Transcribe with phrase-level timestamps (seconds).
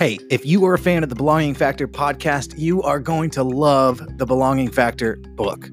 [0.00, 3.42] Hey, if you are a fan of the Belonging Factor podcast, you are going to
[3.42, 5.68] love the Belonging Factor book.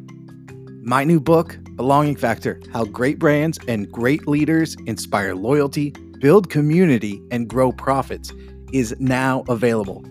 [0.81, 7.21] My new book, Belonging Factor How Great Brands and Great Leaders Inspire Loyalty, Build Community,
[7.31, 8.33] and Grow Profits,
[8.73, 10.03] is now available.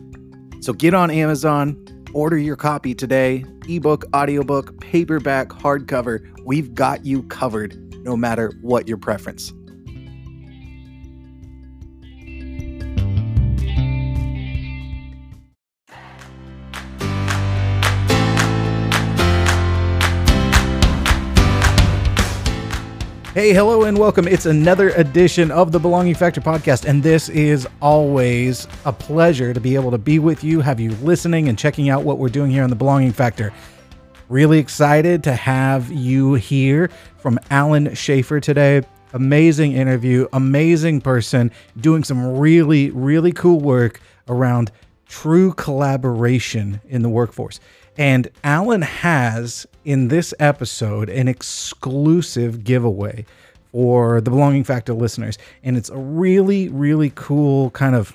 [0.62, 1.76] So get on Amazon,
[2.14, 6.26] order your copy today ebook, audiobook, paperback, hardcover.
[6.42, 9.52] We've got you covered no matter what your preference.
[23.36, 24.26] Hey, hello, and welcome.
[24.26, 29.60] It's another edition of the Belonging Factor podcast, and this is always a pleasure to
[29.60, 32.50] be able to be with you, have you listening, and checking out what we're doing
[32.50, 33.52] here on the Belonging Factor.
[34.30, 38.80] Really excited to have you here from Alan Schaefer today.
[39.12, 44.72] Amazing interview, amazing person, doing some really, really cool work around
[45.10, 47.60] true collaboration in the workforce.
[47.98, 53.24] And Alan has in this episode an exclusive giveaway
[53.72, 55.38] for the Belonging Factor listeners.
[55.62, 58.12] And it's a really, really cool kind of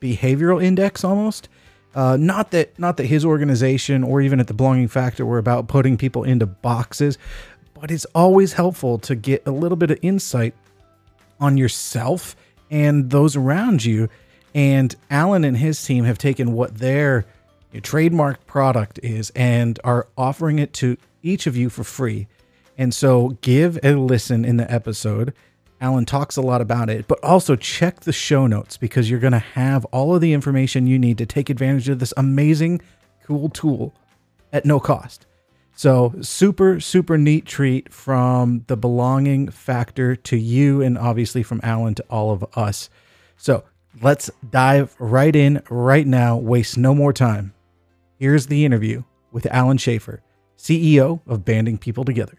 [0.00, 1.48] behavioral index almost.
[1.94, 5.68] Uh, not that not that his organization or even at the Belonging Factor were about
[5.68, 7.18] putting people into boxes,
[7.74, 10.54] but it's always helpful to get a little bit of insight
[11.40, 12.36] on yourself
[12.70, 14.08] and those around you.
[14.54, 17.26] And Alan and his team have taken what their
[17.82, 22.26] trademark product is and are offering it to each of you for free.
[22.76, 25.34] And so give a listen in the episode.
[25.80, 29.32] Alan talks a lot about it, but also check the show notes because you're going
[29.32, 32.80] to have all of the information you need to take advantage of this amazing,
[33.24, 33.94] cool tool
[34.52, 35.26] at no cost.
[35.74, 41.94] So, super, super neat treat from the belonging factor to you, and obviously from Alan
[41.94, 42.90] to all of us.
[43.36, 43.62] So,
[44.02, 47.54] let's dive right in right now, waste no more time.
[48.20, 50.22] Here's the interview with Alan Schaefer,
[50.56, 52.36] CEO of Banding People Together.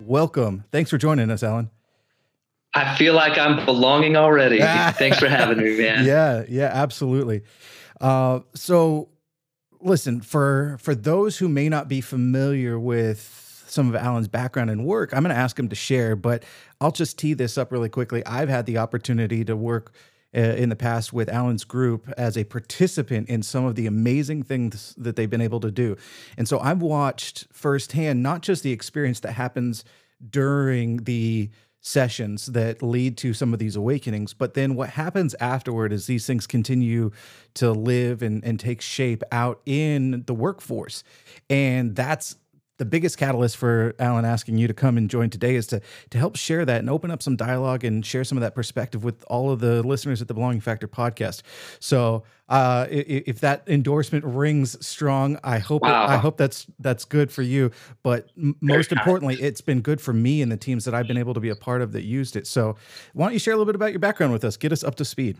[0.00, 0.64] Welcome.
[0.72, 1.68] Thanks for joining us, Alan.
[2.72, 4.60] I feel like I'm belonging already.
[4.60, 6.06] Thanks for having me, man.
[6.06, 7.42] Yeah, yeah, absolutely.
[8.00, 9.10] Uh, so,
[9.78, 14.86] listen for for those who may not be familiar with some of Alan's background and
[14.86, 16.44] work, I'm going to ask him to share, but
[16.80, 18.24] I'll just tee this up really quickly.
[18.24, 19.92] I've had the opportunity to work
[20.34, 24.42] uh, in the past with Alan's group as a participant in some of the amazing
[24.42, 25.96] things that they've been able to do.
[26.36, 29.84] And so I've watched firsthand not just the experience that happens
[30.30, 31.50] during the
[31.82, 36.26] sessions that lead to some of these awakenings, but then what happens afterward as these
[36.26, 37.10] things continue
[37.54, 41.02] to live and, and take shape out in the workforce.
[41.50, 42.36] And that's
[42.78, 46.18] the biggest catalyst for Alan asking you to come and join today is to to
[46.18, 49.24] help share that and open up some dialogue and share some of that perspective with
[49.28, 51.42] all of the listeners at the Belonging Factor podcast.
[51.80, 56.04] So, uh, if, if, that endorsement rings strong, I hope wow.
[56.04, 57.70] it, I hope that's that's good for you.
[58.02, 61.18] But m- most importantly, it's been good for me and the teams that I've been
[61.18, 62.46] able to be a part of that used it.
[62.46, 62.76] So,
[63.12, 64.56] why don't you share a little bit about your background with us?
[64.56, 65.38] Get us up to speed.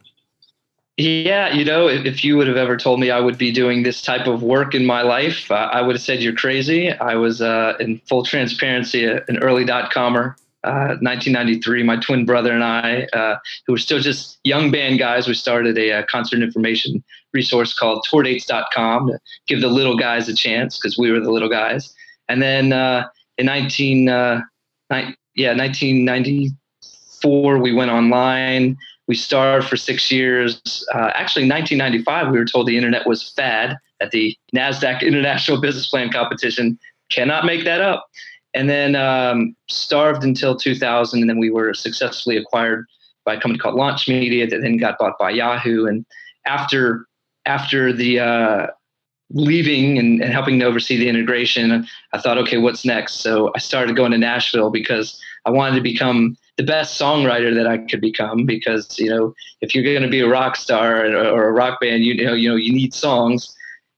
[0.99, 4.03] Yeah, you know, if you would have ever told me I would be doing this
[4.03, 6.93] type of work in my life, uh, I would have said you're crazy.
[6.93, 10.37] I was, uh, in full transparency, an early dot comer.
[10.65, 13.37] Uh, 1993, my twin brother and I, uh,
[13.67, 17.77] who were still just young band guys, we started a, a uh, concert information resource
[17.77, 21.93] called tourdates.com to give the little guys a chance because we were the little guys.
[22.29, 28.77] And then uh, in 19, ni- yeah, 1994, we went online
[29.12, 30.59] we starved for six years.
[30.95, 35.61] Uh, actually, in 1995, we were told the internet was fad at the NASDAQ International
[35.61, 36.78] Business Plan Competition.
[37.11, 38.06] Cannot make that up.
[38.55, 42.87] And then um, starved until 2000, and then we were successfully acquired
[43.27, 45.84] by a company called Launch Media that then got bought by Yahoo.
[45.84, 46.06] And
[46.47, 47.06] after
[47.44, 48.67] after the uh,
[49.29, 53.17] leaving and, and helping to oversee the integration, I thought, okay, what's next?
[53.17, 57.66] So I started going to Nashville because I wanted to become the best songwriter that
[57.66, 61.49] I could become because you know if you're going to be a rock star or,
[61.49, 63.54] a rock band, you know you know you need songs,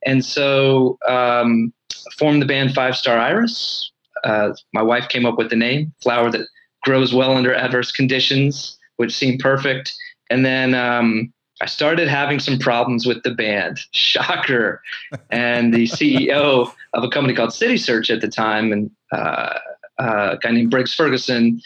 [0.07, 1.73] and so um,
[2.19, 3.91] formed the band Five Star Iris.
[4.23, 6.47] Uh, my wife came up with the name flower that
[6.83, 9.93] grows well under adverse conditions, which seemed perfect,
[10.31, 10.75] and then.
[10.75, 13.79] Um, I started having some problems with the band.
[13.93, 14.83] Shocker.
[15.31, 19.59] And the CEO of a company called Citysearch at the time, and uh,
[20.01, 21.63] uh, a guy named Briggs Ferguson,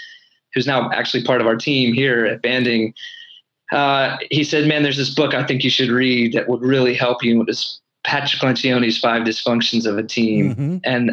[0.55, 2.95] who's now actually part of our team here at Banding,
[3.73, 6.95] uh, he said, "Man, there's this book I think you should read that would really
[6.95, 10.77] help you." It's Patrick Lencioni's Five Dysfunctions of a Team, mm-hmm.
[10.85, 11.13] and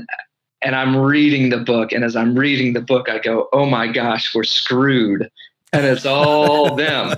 [0.61, 3.87] and I'm reading the book, and as I'm reading the book, I go, "Oh my
[3.87, 5.29] gosh, we're screwed."
[5.75, 7.15] and it's all them.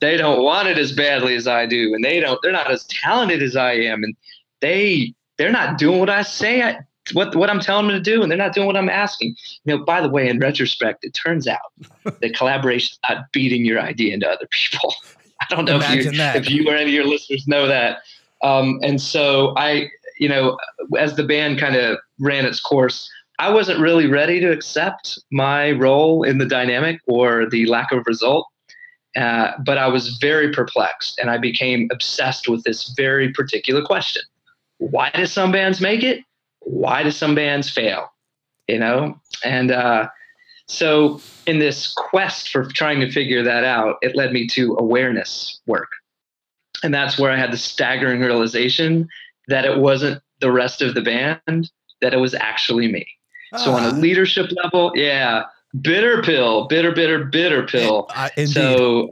[0.00, 2.38] They don't want it as badly as I do, and they don't.
[2.42, 4.16] They're not as talented as I am, and
[4.60, 6.62] they they're not doing what I say.
[6.62, 6.80] I,
[7.14, 9.36] what what I'm telling them to do, and they're not doing what I'm asking.
[9.64, 11.58] You know, by the way, in retrospect, it turns out
[12.04, 14.94] that collaboration is not beating your idea into other people.
[15.40, 17.98] I don't know if you, if you or any of your listeners know that.
[18.42, 19.88] Um, and so I,
[20.18, 20.58] you know,
[20.98, 23.08] as the band kind of ran its course,
[23.38, 28.04] I wasn't really ready to accept my role in the dynamic or the lack of
[28.06, 28.48] result.
[29.16, 34.22] Uh, but I was very perplexed and I became obsessed with this very particular question.
[34.78, 36.24] Why do some bands make it?
[36.68, 38.12] Why do some bands fail?
[38.66, 39.18] You know?
[39.44, 40.08] And uh,
[40.66, 45.60] so, in this quest for trying to figure that out, it led me to awareness
[45.66, 45.90] work.
[46.82, 49.08] And that's where I had the staggering realization
[49.48, 51.70] that it wasn't the rest of the band,
[52.00, 53.06] that it was actually me.
[53.56, 53.92] So on a ah.
[53.92, 55.44] leadership level, yeah,
[55.80, 58.06] bitter pill, bitter, bitter, bitter pill.
[58.14, 59.08] Uh, so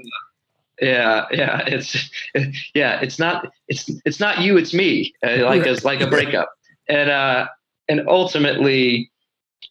[0.81, 2.11] yeah, yeah, it's
[2.75, 5.15] yeah, it's not it's it's not you, it's me.
[5.27, 6.53] Uh, like a like a breakup,
[6.89, 7.49] and uh,
[7.89, 9.11] and ultimately,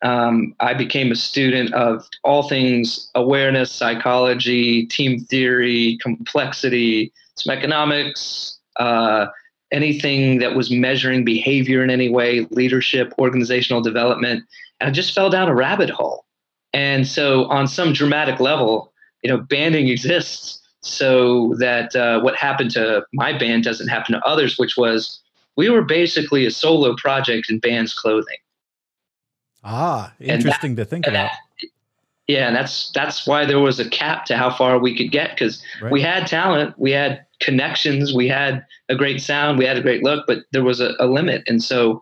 [0.01, 8.59] um, I became a student of all things awareness, psychology, team theory, complexity, some economics,
[8.77, 9.27] uh,
[9.71, 14.43] anything that was measuring behavior in any way, leadership, organizational development.
[14.79, 16.25] And I just fell down a rabbit hole.
[16.73, 22.71] And so, on some dramatic level, you know, banding exists so that uh, what happened
[22.71, 25.21] to my band doesn't happen to others, which was
[25.55, 28.37] we were basically a solo project in band's clothing.
[29.63, 31.31] Ah, interesting that, to think about.
[32.27, 35.31] Yeah, and that's that's why there was a cap to how far we could get
[35.31, 35.91] because right.
[35.91, 40.03] we had talent, we had connections, we had a great sound, we had a great
[40.03, 42.01] look, but there was a, a limit, and so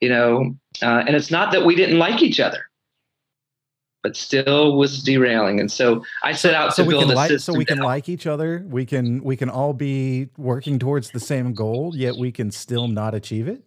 [0.00, 2.68] you know, uh, and it's not that we didn't like each other,
[4.06, 5.58] but still was derailing.
[5.58, 7.54] And so I set out so to build a like, system.
[7.54, 8.64] So we can like each other.
[8.68, 12.86] We can we can all be working towards the same goal, yet we can still
[12.86, 13.64] not achieve it.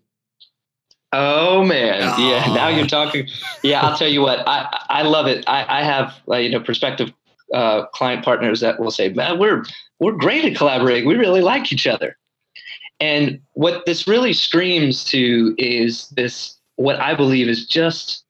[1.12, 2.30] Oh man, oh.
[2.30, 2.54] yeah.
[2.54, 3.28] Now you're talking.
[3.64, 4.48] Yeah, I'll tell you what.
[4.48, 5.44] I I love it.
[5.46, 7.12] I I have uh, you know prospective
[7.54, 9.66] uh, client partners that will say, "Man, we're
[10.00, 11.06] we're great at collaborating.
[11.06, 12.16] We really like each other."
[13.02, 18.24] And what this really screams to is this what I believe is just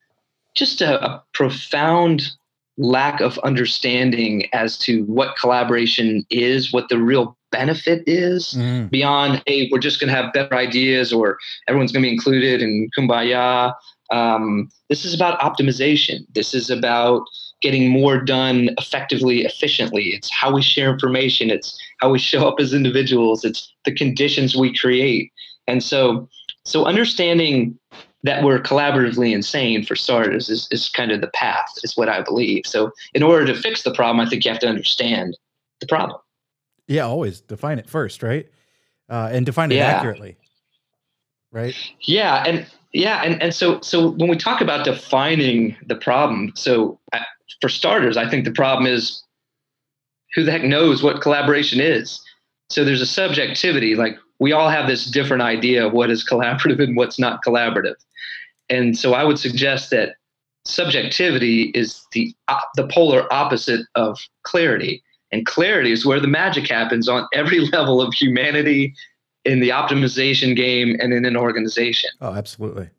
[0.60, 2.30] just a, a profound
[2.78, 8.88] lack of understanding as to what collaboration is, what the real benefit is mm.
[8.90, 11.36] beyond hey we're just going to have better ideas or
[11.66, 13.74] everyone's going to be included in kumbaya.
[14.12, 16.20] Um, this is about optimization.
[16.32, 17.22] This is about
[17.60, 20.10] getting more done effectively efficiently.
[20.10, 21.50] It's how we share information.
[21.50, 23.44] It's how we show up as individuals.
[23.44, 25.32] It's the conditions we create.
[25.66, 26.28] And so
[26.64, 27.78] so understanding
[28.22, 32.20] that we're collaboratively insane for starters is, is kind of the path is what i
[32.20, 35.36] believe so in order to fix the problem i think you have to understand
[35.80, 36.20] the problem
[36.90, 38.48] yeah, always define it first, right?
[39.08, 39.86] Uh, and define it yeah.
[39.86, 40.36] accurately,
[41.52, 41.72] right?
[42.00, 46.98] Yeah, and yeah, and and so so when we talk about defining the problem, so
[47.12, 47.24] I,
[47.60, 49.22] for starters, I think the problem is
[50.34, 52.20] who the heck knows what collaboration is.
[52.70, 56.82] So there's a subjectivity, like we all have this different idea of what is collaborative
[56.82, 57.94] and what's not collaborative.
[58.70, 60.14] And so I would suggest that
[60.64, 65.02] subjectivity is the uh, the polar opposite of clarity.
[65.32, 68.94] And clarity is where the magic happens on every level of humanity
[69.44, 72.10] in the optimization game and in an organization.
[72.20, 72.90] Oh, absolutely.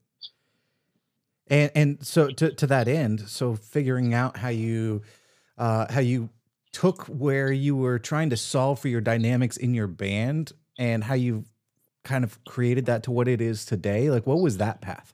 [1.47, 5.01] And and so to to that end, so figuring out how you
[5.57, 6.29] uh how you
[6.71, 11.13] took where you were trying to solve for your dynamics in your band and how
[11.13, 11.43] you
[12.03, 14.09] kind of created that to what it is today.
[14.09, 15.13] Like what was that path?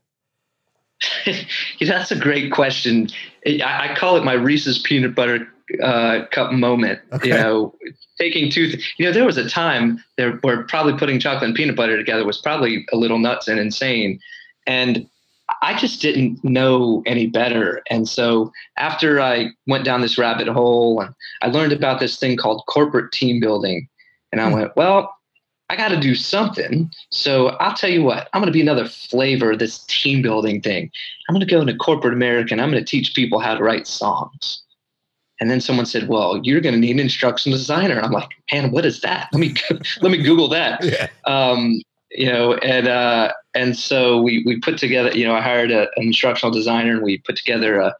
[1.26, 1.44] Yeah,
[1.82, 3.10] that's a great question.
[3.46, 5.48] I, I call it my Reese's peanut butter
[5.82, 7.00] uh, cup moment.
[7.14, 7.30] Okay.
[7.30, 7.76] You know,
[8.18, 8.68] taking two.
[8.72, 11.98] Th- you know, there was a time there where probably putting chocolate and peanut butter
[11.98, 14.20] together was probably a little nuts and insane,
[14.66, 15.08] and
[15.62, 17.82] I just didn't know any better.
[17.90, 22.38] And so after I went down this rabbit hole and I learned about this thing
[22.38, 23.88] called corporate team building,
[24.32, 24.54] and I hmm.
[24.54, 25.14] went, well.
[25.70, 26.90] I got to do something.
[27.12, 30.62] So I'll tell you what, I'm going to be another flavor of this team building
[30.62, 30.90] thing.
[31.28, 33.64] I'm going to go into corporate America and I'm going to teach people how to
[33.64, 34.64] write songs.
[35.40, 38.30] And then someone said, "Well, you're going to need an instructional designer." And I'm like,
[38.52, 39.30] "Man, what is that?
[39.32, 39.54] Let me
[40.02, 41.08] let me Google that." Yeah.
[41.26, 45.12] Um, you know, and uh, and so we we put together.
[45.16, 47.96] You know, I hired a, an instructional designer, and we put together a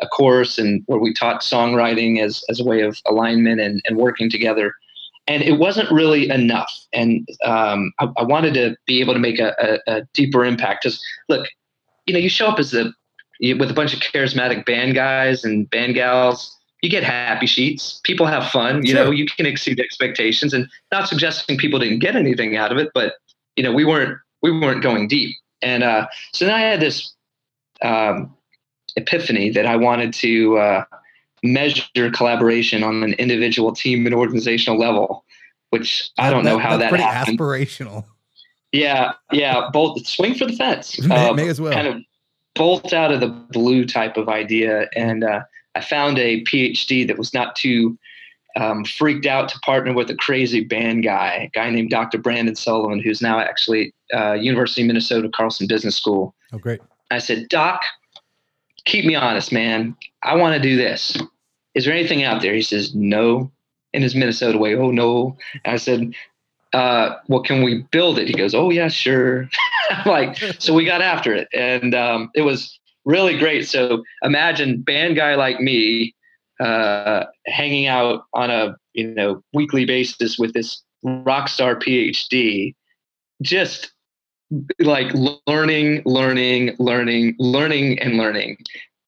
[0.00, 3.96] a course and where we taught songwriting as as a way of alignment and and
[3.96, 4.74] working together.
[5.28, 6.72] And it wasn't really enough.
[6.92, 10.84] And um, I, I, wanted to be able to make a, a, a deeper impact.
[10.84, 11.48] Because look,
[12.06, 12.92] you know, you show up as a
[13.58, 18.00] with a bunch of charismatic band guys and band gals you get happy sheets.
[18.04, 18.84] People have fun.
[18.84, 19.04] You sure.
[19.06, 22.90] know, you can exceed expectations, and not suggesting people didn't get anything out of it,
[22.94, 23.14] but
[23.56, 25.36] you know, we weren't we weren't going deep.
[25.62, 27.14] And uh, so then I had this
[27.82, 28.34] um,
[28.96, 30.84] epiphany that I wanted to uh,
[31.42, 35.24] measure collaboration on an individual team and organizational level,
[35.70, 37.38] which I don't that, know how that pretty happened.
[37.38, 38.04] aspirational.
[38.72, 41.00] Yeah, yeah, both swing for the fence.
[41.06, 41.72] May, um, may as well.
[41.72, 42.02] Kind of
[42.54, 45.42] bolt out of the blue type of idea, and uh,
[45.74, 47.98] I found a PhD that was not too
[48.56, 52.18] um, freaked out to partner with a crazy band guy, a guy named Dr.
[52.18, 56.34] Brandon Sullivan, who's now actually uh, University of Minnesota Carlson Business School.
[56.52, 56.80] Oh, great!
[57.10, 57.82] I said, Doc,
[58.86, 59.94] keep me honest, man.
[60.22, 61.16] I want to do this.
[61.74, 62.54] Is there anything out there?
[62.54, 63.52] He says, No.
[63.92, 65.36] In his Minnesota way, oh no.
[65.64, 66.12] And I said,
[66.72, 68.28] uh, well, can we build it?
[68.28, 69.48] He goes, oh yeah, sure.
[70.06, 73.66] like, so we got after it, and um, it was really great.
[73.66, 76.14] So imagine band guy like me
[76.60, 82.74] uh, hanging out on a you know weekly basis with this rock star PhD,
[83.40, 83.92] just
[84.78, 85.12] like
[85.46, 88.58] learning, learning, learning, learning, and learning,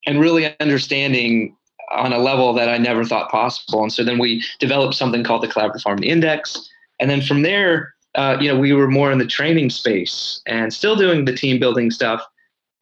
[0.07, 1.57] and really understanding
[1.91, 3.83] on a level that I never thought possible.
[3.83, 6.69] And so then we developed something called the Collaborative Harmony Index.
[7.01, 10.73] And then from there, uh, you know, we were more in the training space and
[10.73, 12.23] still doing the team building stuff.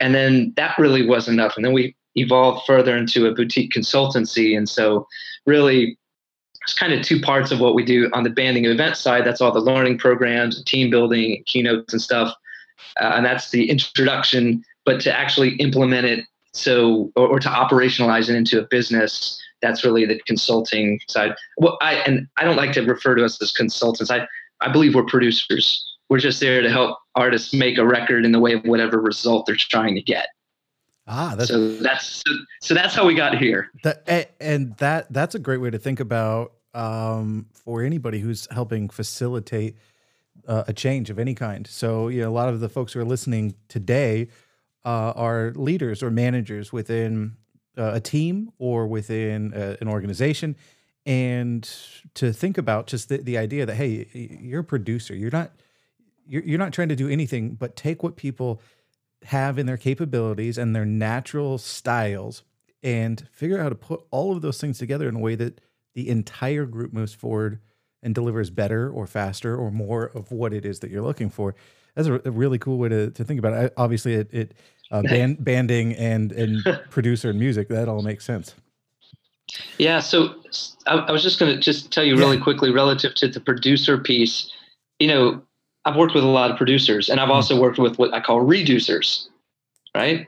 [0.00, 1.56] And then that really was enough.
[1.56, 4.56] And then we evolved further into a boutique consultancy.
[4.56, 5.06] And so
[5.46, 5.98] really
[6.62, 9.25] it's kind of two parts of what we do on the banding and event side.
[9.25, 12.34] That's all the learning programs, team building, keynotes and stuff.
[13.00, 18.30] Uh, and that's the introduction, but to actually implement it so or, or, to operationalize
[18.30, 21.35] it into a business that's really the consulting side.
[21.59, 24.11] Well i and i don't like to refer to us as consultants.
[24.11, 24.26] I
[24.61, 25.85] i believe we're producers.
[26.09, 29.47] We're just there to help artists make a record in the way of whatever result
[29.47, 30.28] they're trying to get.
[31.06, 32.23] Ah that's, so that's
[32.61, 33.71] so that's how we got here.
[33.83, 38.88] That, and that that's a great way to think about um, for anybody who's helping
[38.88, 39.76] facilitate
[40.46, 41.66] uh, a change of any kind.
[41.66, 44.28] So you know a lot of the folks who are listening today
[44.84, 47.36] uh, are leaders or managers within
[47.76, 50.56] uh, a team or within a, uh, an organization.
[51.04, 51.68] And
[52.14, 55.14] to think about just the, the idea that hey you're a producer.
[55.14, 55.52] You're not
[56.26, 58.60] you're, you're not trying to do anything but take what people
[59.24, 62.42] have in their capabilities and their natural styles
[62.82, 65.60] and figure out how to put all of those things together in a way that
[65.94, 67.58] the entire group moves forward
[68.06, 71.54] and delivers better or faster or more of what it is that you're looking for
[71.94, 74.54] that's a, a really cool way to, to think about it I, obviously it, it
[74.90, 77.68] uh, band, banding and and producer and music.
[77.68, 78.54] That all makes sense.
[79.78, 80.00] Yeah.
[80.00, 80.34] So
[80.86, 82.42] I, I was just going to just tell you really yeah.
[82.42, 84.50] quickly relative to the producer piece.
[84.98, 85.42] You know,
[85.84, 87.34] I've worked with a lot of producers, and I've hmm.
[87.34, 89.26] also worked with what I call reducers,
[89.94, 90.26] right?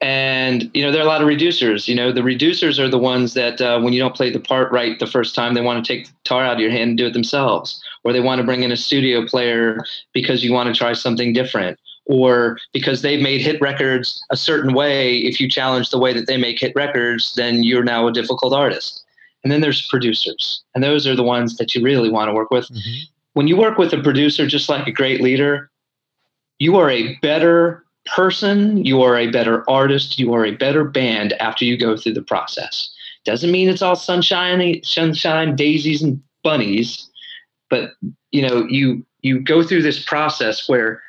[0.00, 1.88] And you know, there are a lot of reducers.
[1.88, 4.70] You know, the reducers are the ones that uh, when you don't play the part
[4.70, 6.98] right the first time, they want to take the guitar out of your hand and
[6.98, 10.72] do it themselves, or they want to bring in a studio player because you want
[10.72, 15.48] to try something different or because they've made hit records a certain way, if you
[15.48, 19.04] challenge the way that they make hit records, then you're now a difficult artist.
[19.42, 22.50] And then there's producers, and those are the ones that you really want to work
[22.50, 22.68] with.
[22.68, 23.02] Mm-hmm.
[23.34, 25.70] When you work with a producer, just like a great leader,
[26.58, 31.32] you are a better person, you are a better artist, you are a better band
[31.34, 32.90] after you go through the process.
[33.24, 37.10] Doesn't mean it's all sunshine, sunshine, daisies, and bunnies,
[37.68, 37.92] but
[38.30, 41.02] you know, you you go through this process where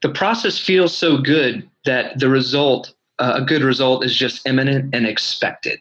[0.00, 4.94] the process feels so good that the result, uh, a good result, is just imminent
[4.94, 5.78] and expected.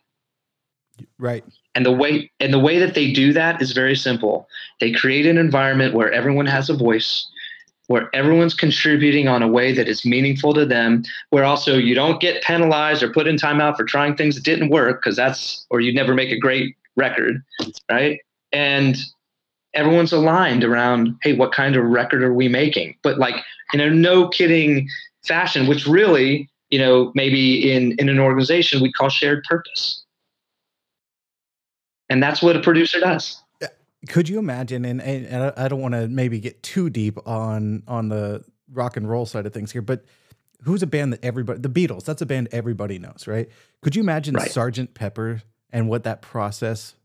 [1.20, 1.46] Right.
[1.76, 4.48] And the way and the way that they do that is very simple.
[4.80, 7.28] They create an environment where everyone has a voice,
[7.88, 12.22] where everyone's contributing on a way that is meaningful to them, where also you don't
[12.22, 15.79] get penalized or put in timeout for trying things that didn't work, because that's or
[15.79, 17.41] you'd never make a great record,
[17.89, 18.20] right?
[18.51, 18.98] And
[19.74, 22.96] everyone's aligned around, hey, what kind of record are we making?
[23.03, 23.36] But like
[23.74, 24.89] in a no kidding
[25.25, 30.03] fashion, which really, you know, maybe in, in an organization we call shared purpose.
[32.10, 33.41] And that's what a producer does.
[34.10, 34.86] Could you imagine?
[34.86, 39.10] And, and I don't want to maybe get too deep on on the rock and
[39.10, 40.06] roll side of things here, but
[40.63, 42.06] who's a band that everybody the Beatles?
[42.06, 43.50] That's a band everybody knows, right?
[43.82, 44.50] Could you imagine right.
[44.50, 46.96] Sergeant Pepper and what that process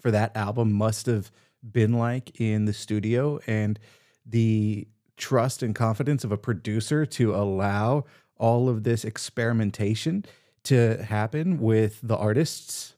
[0.00, 1.30] for that album must have
[1.62, 3.78] been like in the studio and
[4.24, 8.04] the trust and confidence of a producer to allow
[8.36, 10.24] all of this experimentation
[10.64, 12.95] to happen with the artists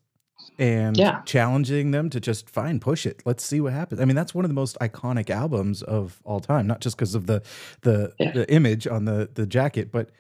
[0.59, 1.21] and yeah.
[1.23, 4.45] challenging them to just fine push it let's see what happens i mean that's one
[4.45, 7.43] of the most iconic albums of all time not just because of the
[7.83, 8.33] the, yeah.
[8.33, 10.11] the image on the the jacket but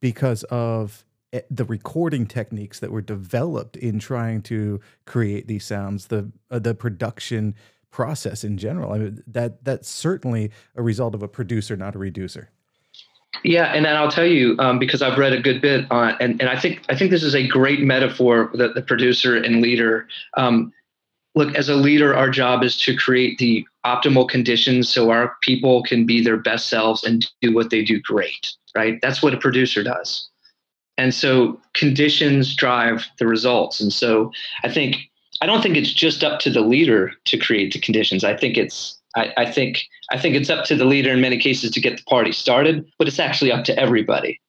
[0.00, 6.06] because of eh, the recording techniques that were developed in trying to create these sounds,
[6.06, 7.54] the uh, the production
[7.90, 8.92] process in general.
[8.92, 12.50] I mean, that that's certainly a result of a producer, not a reducer.
[13.42, 16.40] Yeah, and then I'll tell you um, because I've read a good bit on, and,
[16.40, 20.08] and I think I think this is a great metaphor that the producer and leader.
[20.36, 20.72] Um,
[21.34, 25.82] look, as a leader, our job is to create the optimal conditions so our people
[25.82, 28.52] can be their best selves and do what they do great.
[28.74, 28.98] Right?
[29.02, 30.28] That's what a producer does.
[30.98, 33.80] And so conditions drive the results.
[33.80, 34.32] And so
[34.64, 34.96] I think
[35.40, 38.24] I don't think it's just up to the leader to create the conditions.
[38.24, 41.38] I think it's I, I think I think it's up to the leader in many
[41.38, 44.40] cases to get the party started, but it's actually up to everybody.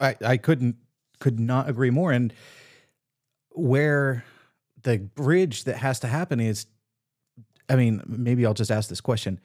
[0.00, 0.76] I, I couldn't
[1.18, 2.12] could not agree more.
[2.12, 2.32] And
[3.50, 4.24] where
[4.82, 6.66] the bridge that has to happen is
[7.68, 9.38] I mean, maybe I'll just ask this question.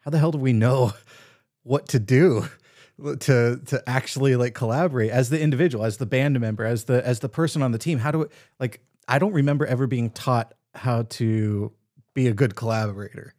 [0.00, 0.92] How the hell do we know
[1.62, 2.46] what to do
[3.20, 7.20] to to actually like collaborate as the individual, as the band member, as the as
[7.20, 7.98] the person on the team?
[7.98, 11.72] How do it like I don't remember ever being taught how to
[12.14, 13.34] be a good collaborator.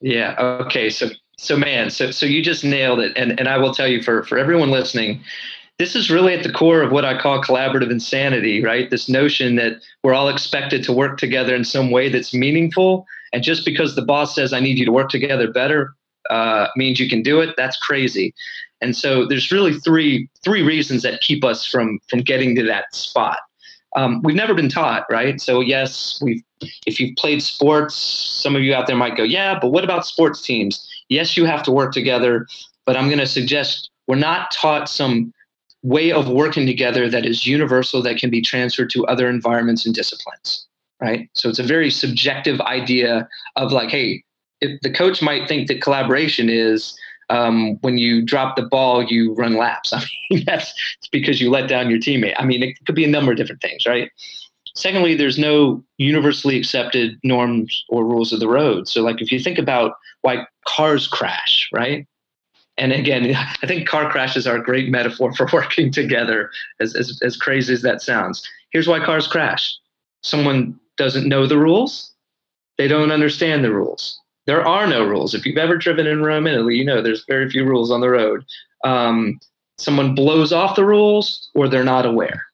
[0.00, 0.34] Yeah.
[0.38, 0.90] Okay.
[0.90, 3.12] So so man, so so you just nailed it.
[3.16, 5.22] And and I will tell you for for everyone listening,
[5.78, 8.90] this is really at the core of what I call collaborative insanity, right?
[8.90, 13.06] This notion that we're all expected to work together in some way that's meaningful.
[13.32, 15.94] And just because the boss says I need you to work together better
[16.30, 18.34] uh, means you can do it, that's crazy.
[18.80, 22.94] And so there's really three three reasons that keep us from from getting to that
[22.94, 23.38] spot
[23.96, 25.40] um, we've never been taught, right?
[25.40, 26.42] So yes, we've
[26.86, 30.06] if you've played sports, some of you out there might go, yeah, but what about
[30.06, 30.88] sports teams?
[31.08, 32.46] Yes, you have to work together,
[32.86, 35.32] but I'm going to suggest we're not taught some
[35.82, 39.94] way of working together that is universal that can be transferred to other environments and
[39.94, 40.66] disciplines,
[41.00, 41.28] right?
[41.34, 44.22] So it's a very subjective idea of like, hey,
[44.60, 46.96] if the coach might think that collaboration is
[47.32, 49.92] um, when you drop the ball, you run laps.
[49.94, 50.72] I mean, that's
[51.10, 52.34] because you let down your teammate.
[52.38, 54.10] I mean, it could be a number of different things, right?
[54.74, 58.86] Secondly, there's no universally accepted norms or rules of the road.
[58.86, 62.06] So, like, if you think about why cars crash, right?
[62.76, 67.18] And again, I think car crashes are a great metaphor for working together, as, as,
[67.22, 68.46] as crazy as that sounds.
[68.70, 69.74] Here's why cars crash
[70.22, 72.12] someone doesn't know the rules,
[72.78, 75.34] they don't understand the rules there are no rules.
[75.34, 78.10] If you've ever driven in Rome, Italy, you know there's very few rules on the
[78.10, 78.44] road.
[78.84, 79.38] Um,
[79.78, 82.46] someone blows off the rules or they're not aware.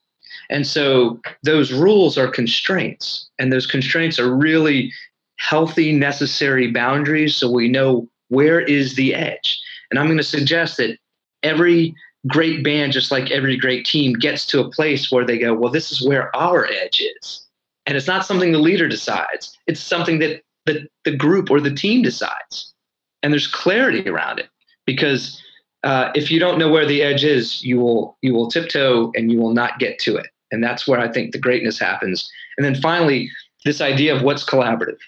[0.50, 4.92] And so those rules are constraints, and those constraints are really
[5.36, 9.60] healthy, necessary boundaries so we know where is the edge.
[9.90, 10.98] And I'm going to suggest that
[11.42, 11.94] every
[12.26, 15.70] great band, just like every great team, gets to a place where they go, well,
[15.70, 17.46] this is where our edge is.
[17.86, 21.74] And it's not something the leader decides, it's something that the, the group or the
[21.74, 22.74] team decides.
[23.22, 24.48] And there's clarity around it
[24.86, 25.42] because
[25.82, 29.32] uh, if you don't know where the edge is, you will you will tiptoe and
[29.32, 30.26] you will not get to it.
[30.50, 32.30] And that's where I think the greatness happens.
[32.56, 33.30] And then finally,
[33.64, 34.98] this idea of what's collaborative.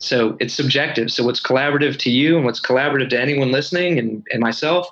[0.00, 1.10] So it's subjective.
[1.10, 4.88] So what's collaborative to you and what's collaborative to anyone listening and, and myself,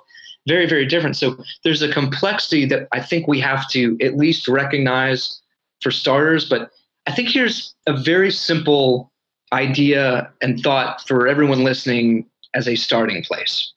[0.47, 1.15] very, very different.
[1.15, 5.41] So there's a complexity that I think we have to at least recognize
[5.81, 6.49] for starters.
[6.49, 6.71] But
[7.05, 9.11] I think here's a very simple
[9.53, 13.71] idea and thought for everyone listening as a starting place.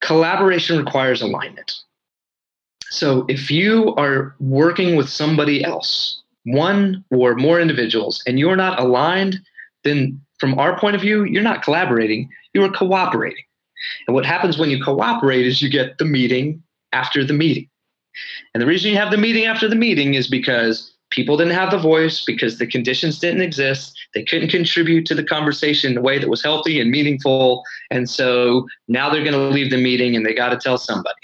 [0.00, 1.80] Collaboration requires alignment.
[2.90, 8.78] So if you are working with somebody else, one or more individuals, and you're not
[8.78, 9.38] aligned,
[9.84, 13.44] then from our point of view, you're not collaborating, you are cooperating.
[14.06, 17.68] And what happens when you cooperate is you get the meeting after the meeting.
[18.54, 21.70] And the reason you have the meeting after the meeting is because people didn't have
[21.70, 23.98] the voice because the conditions didn't exist.
[24.14, 27.64] They couldn't contribute to the conversation in a way that was healthy and meaningful.
[27.90, 31.14] And so now they're going to leave the meeting and they got to tell somebody.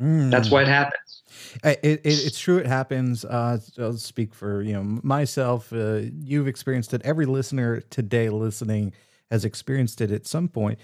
[0.00, 0.30] Mm.
[0.30, 1.22] That's why it happens.
[1.62, 2.58] It, it, it's true.
[2.58, 3.24] It happens.
[3.24, 5.72] Uh, I'll speak for you know myself.
[5.72, 7.02] Uh, you've experienced it.
[7.04, 8.92] Every listener today listening
[9.30, 10.78] has experienced it at some point.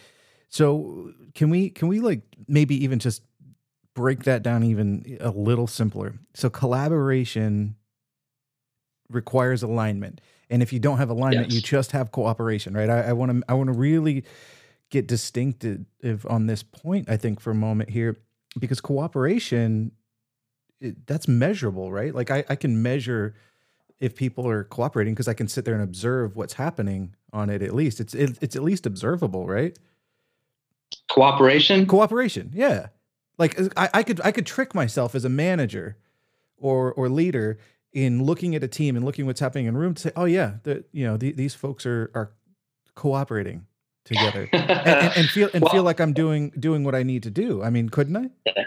[0.49, 3.23] So can we can we like maybe even just
[3.95, 6.15] break that down even a little simpler.
[6.35, 7.77] So collaboration
[9.11, 10.21] requires alignment.
[10.49, 11.55] And if you don't have alignment, yes.
[11.55, 12.89] you just have cooperation, right?
[12.89, 14.25] I want to I want to really
[14.91, 18.19] get distinctive on this point, I think, for a moment here,
[18.59, 19.93] because cooperation
[20.81, 22.15] it, that's measurable, right?
[22.15, 23.35] Like I, I can measure
[23.99, 27.63] if people are cooperating because I can sit there and observe what's happening on it.
[27.63, 29.77] At least it's it, it's at least observable, right?
[31.11, 31.87] Cooperation.
[31.87, 32.51] Cooperation.
[32.55, 32.89] Yeah.
[33.39, 35.97] Like I, I could I could trick myself as a manager
[36.59, 37.59] or or leader
[37.97, 40.27] in looking at a team and looking what's happening in a room to say, oh
[40.27, 42.31] yeah, the, you know the, these folks are are
[42.95, 43.67] cooperating
[44.05, 47.23] together and, and, and, feel and well, feel like I'm doing doing what I need
[47.23, 47.63] to do.
[47.63, 48.31] I mean, couldn't I?
[48.45, 48.65] Yeah.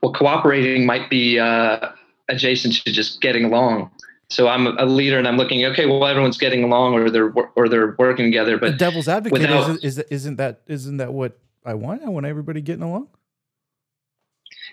[0.00, 1.88] well, cooperating might be uh,
[2.28, 3.90] adjacent to just getting along.
[4.30, 5.64] So I'm a leader, and I'm looking.
[5.64, 8.58] Okay, well, everyone's getting along, or they're or they're working together.
[8.58, 12.04] But the devil's advocate without, is, is isn't that isn't that what I want?
[12.04, 13.08] I want everybody getting along.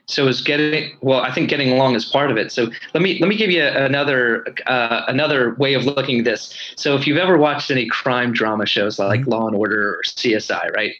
[0.06, 1.22] So is getting well.
[1.22, 2.52] I think getting along is part of it.
[2.52, 6.74] So let me let me give you another uh, another way of looking at this.
[6.76, 9.30] So if you've ever watched any crime drama shows like mm-hmm.
[9.32, 10.94] Law and Order or CSI, right?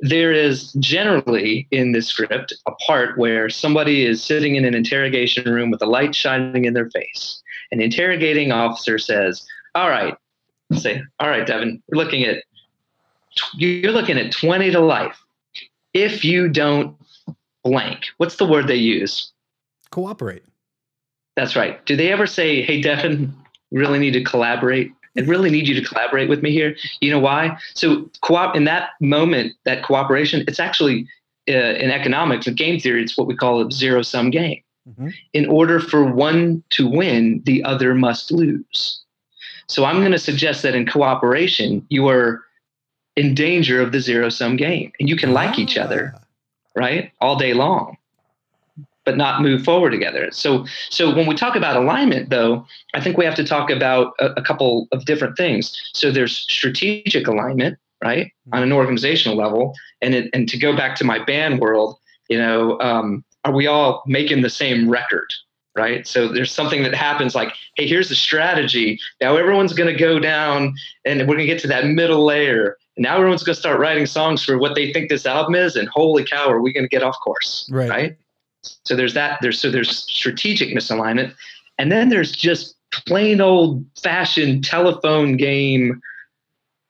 [0.00, 5.52] there is generally in the script a part where somebody is sitting in an interrogation
[5.52, 7.42] room with a light shining in their face.
[7.72, 10.14] An interrogating officer says, All right,
[10.72, 12.44] say, All right, Devin, we're looking at
[13.54, 15.22] you're looking at 20 to life.
[15.94, 16.96] If you don't
[17.68, 19.32] blank, what's the word they use?
[19.90, 20.44] Cooperate.
[21.36, 21.84] That's right.
[21.86, 23.34] Do they ever say, Hey, Devin,
[23.70, 24.92] really need to collaborate?
[25.16, 26.76] I really need you to collaborate with me here.
[27.00, 27.58] You know why?
[27.74, 31.08] So co-op in that moment, that cooperation, it's actually
[31.48, 34.62] uh, in economics, in game theory, it's what we call a zero sum game.
[34.88, 35.08] Mm-hmm.
[35.32, 39.02] In order for one to win, the other must lose.
[39.68, 42.42] So I'm going to suggest that in cooperation, you are
[43.16, 45.60] in danger of the zero sum game, and you can like ah.
[45.60, 46.20] each other, ah.
[46.78, 47.96] Right, all day long
[49.08, 50.28] but not move forward together.
[50.32, 54.12] So, so when we talk about alignment, though, I think we have to talk about
[54.18, 55.74] a, a couple of different things.
[55.94, 60.94] So there's strategic alignment, right, on an organizational level, and it, and to go back
[60.96, 61.96] to my band world,
[62.28, 65.32] you know, um, are we all making the same record?
[65.74, 66.06] Right.
[66.06, 69.00] So there's something that happens like, hey, here's the strategy.
[69.22, 72.76] Now everyone's going to go down and we're going to get to that middle layer.
[72.98, 75.76] Now everyone's going to start writing songs for what they think this album is.
[75.76, 77.68] And holy cow, are we going to get off course?
[77.72, 77.88] Right.
[77.88, 78.16] Right.
[78.84, 79.38] So there's that.
[79.40, 81.32] There's so there's strategic misalignment,
[81.78, 82.74] and then there's just
[83.06, 86.00] plain old fashioned telephone game,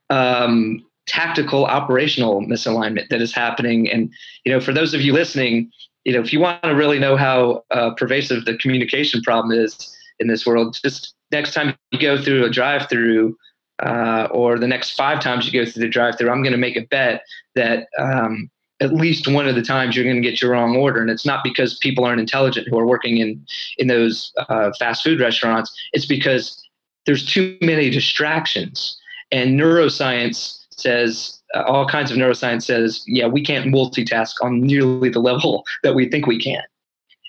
[0.09, 3.91] um, tactical operational misalignment that is happening.
[3.91, 4.11] And
[4.45, 5.71] you know, for those of you listening,
[6.05, 9.95] you know, if you want to really know how uh, pervasive the communication problem is
[10.19, 13.37] in this world, just next time you go through a drive-through.
[13.81, 16.77] Uh, or the next five times you go through the drive-through, I'm going to make
[16.77, 17.23] a bet
[17.55, 21.01] that um, at least one of the times you're going to get your wrong order.
[21.01, 23.45] And it's not because people aren't intelligent who are working in
[23.79, 25.77] in those uh, fast food restaurants.
[25.93, 26.63] It's because
[27.07, 28.99] there's too many distractions.
[29.31, 35.09] And neuroscience says uh, all kinds of neuroscience says yeah we can't multitask on nearly
[35.09, 36.63] the level that we think we can.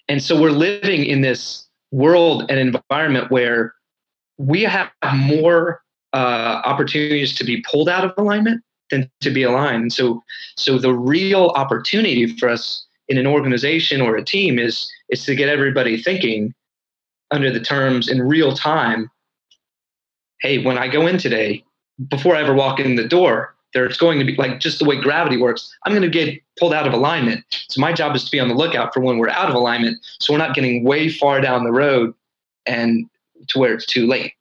[0.07, 3.73] And so we're living in this world and environment where
[4.37, 5.81] we have more
[6.13, 9.83] uh, opportunities to be pulled out of alignment than to be aligned.
[9.83, 10.23] And so,
[10.55, 15.35] so the real opportunity for us in an organization or a team is is to
[15.35, 16.53] get everybody thinking
[17.31, 19.09] under the terms in real time.
[20.41, 21.63] Hey, when I go in today,
[22.07, 24.99] before I ever walk in the door, there's going to be like just the way
[24.99, 25.75] gravity works.
[25.85, 27.43] I'm going to get pulled out of alignment.
[27.51, 29.97] So my job is to be on the lookout for when we're out of alignment,
[30.19, 32.13] so we're not getting way far down the road
[32.65, 33.09] and
[33.49, 34.33] to where it's too late.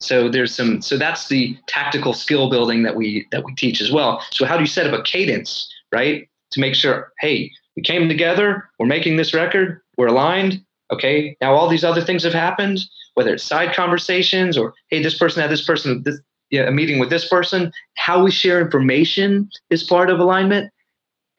[0.00, 3.90] So there's some so that's the tactical skill building that we that we teach as
[3.90, 4.22] well.
[4.30, 6.28] So how do you set up a cadence, right?
[6.52, 10.62] To make sure, hey, we came together, we're making this record, we're aligned.
[10.90, 12.80] Okay, now all these other things have happened,
[13.14, 16.98] whether it's side conversations or hey, this person had this person this yeah, a meeting
[16.98, 17.72] with this person.
[17.96, 20.72] How we share information is part of alignment.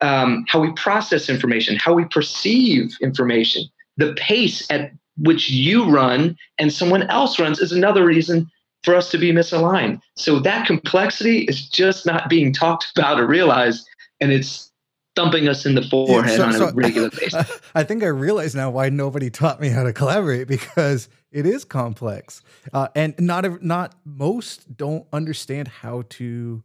[0.02, 3.64] Um, how we process information, how we perceive information,
[3.98, 8.50] the pace at which you run and someone else runs is another reason
[8.84, 10.02] for us to be misaligned.
[10.16, 13.88] So that complexity is just not being talked about or realized,
[14.22, 14.72] and it's
[15.16, 17.60] thumping us in the forehead yeah, so, on so, a regular basis.
[17.76, 21.66] I think I realize now why nobody taught me how to collaborate because it is
[21.66, 22.42] complex,
[22.74, 26.64] uh, and not not most don't understand how to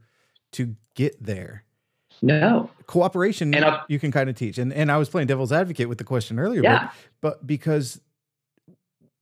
[0.52, 1.64] to get there.
[2.22, 5.88] No cooperation and you can kind of teach, and and I was playing devil's advocate
[5.88, 6.90] with the question earlier, yeah.
[7.20, 8.00] but, but because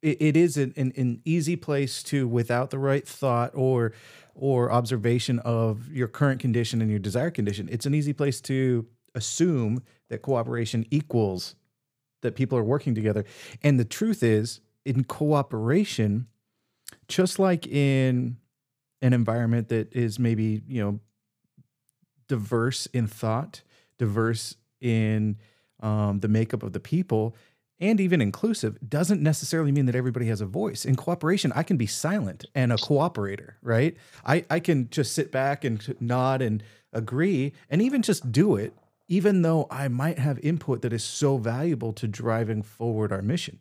[0.03, 3.93] it, it is an, an, an easy place to, without the right thought or
[4.35, 8.87] or observation of your current condition and your desired condition, it's an easy place to
[9.15, 11.55] assume that cooperation equals
[12.23, 13.27] that people are working together.
[13.63, 16.29] And the truth is, in cooperation,
[17.09, 18.39] just like in
[19.03, 21.01] an environment that is maybe, you know,
[22.29, 23.63] diverse in thought,
[23.99, 25.37] diverse in
[25.81, 27.37] um, the makeup of the people,
[27.81, 30.85] and even inclusive doesn't necessarily mean that everybody has a voice.
[30.85, 33.97] In cooperation, I can be silent and a cooperator, right?
[34.25, 38.73] I, I can just sit back and nod and agree and even just do it,
[39.09, 43.59] even though I might have input that is so valuable to driving forward our mission.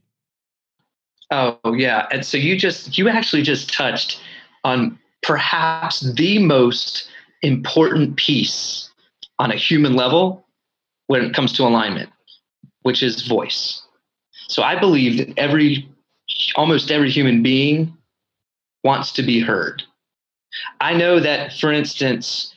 [1.32, 2.08] Oh, yeah.
[2.12, 4.21] And so you just, you actually just touched
[4.63, 7.10] on perhaps the most
[7.41, 8.89] important piece
[9.39, 10.45] on a human level
[11.08, 12.10] when it comes to alignment
[12.84, 13.84] which is voice.
[14.52, 15.88] So I believe that every,
[16.56, 17.96] almost every human being
[18.84, 19.82] wants to be heard.
[20.82, 22.54] I know that, for instance,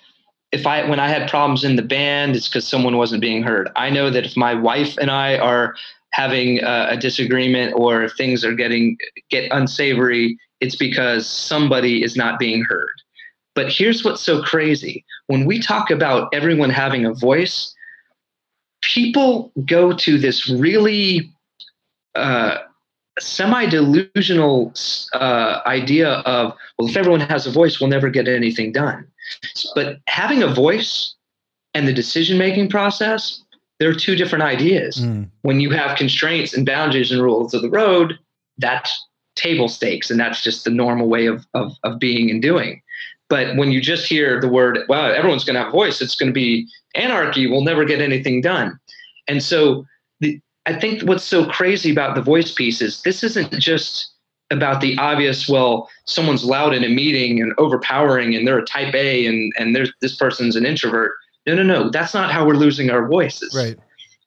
[0.50, 3.68] if I when I had problems in the band, it's because someone wasn't being heard.
[3.76, 5.76] I know that if my wife and I are
[6.11, 8.96] having a, a disagreement or if things are getting
[9.30, 12.94] get unsavory, it's because somebody is not being heard.
[13.54, 17.72] But here's what's so crazy: when we talk about everyone having a voice,
[18.83, 21.30] people go to this really
[22.14, 22.59] uh,
[23.18, 24.72] semi-delusional
[25.12, 29.07] uh, idea of well if everyone has a voice we'll never get anything done.
[29.74, 31.14] But having a voice
[31.74, 33.40] and the decision making process
[33.81, 35.00] there are two different ideas.
[35.00, 35.29] Mm.
[35.42, 38.18] when you have constraints and boundaries and rules of the road
[38.59, 42.81] that's table stakes and that's just the normal way of, of, of being and doing.
[43.29, 46.16] But when you just hear the word wow everyone's going to have a voice it's
[46.16, 48.79] going to be anarchy we'll never get anything done.
[49.29, 49.87] And so
[50.66, 54.12] I think what's so crazy about the voice piece is this isn't just
[54.50, 58.94] about the obvious, well, someone's loud in a meeting and overpowering and they're a type
[58.94, 61.12] A and, and there's this person's an introvert.
[61.46, 61.90] No, no, no.
[61.90, 63.55] That's not how we're losing our voices.
[63.55, 63.79] Right.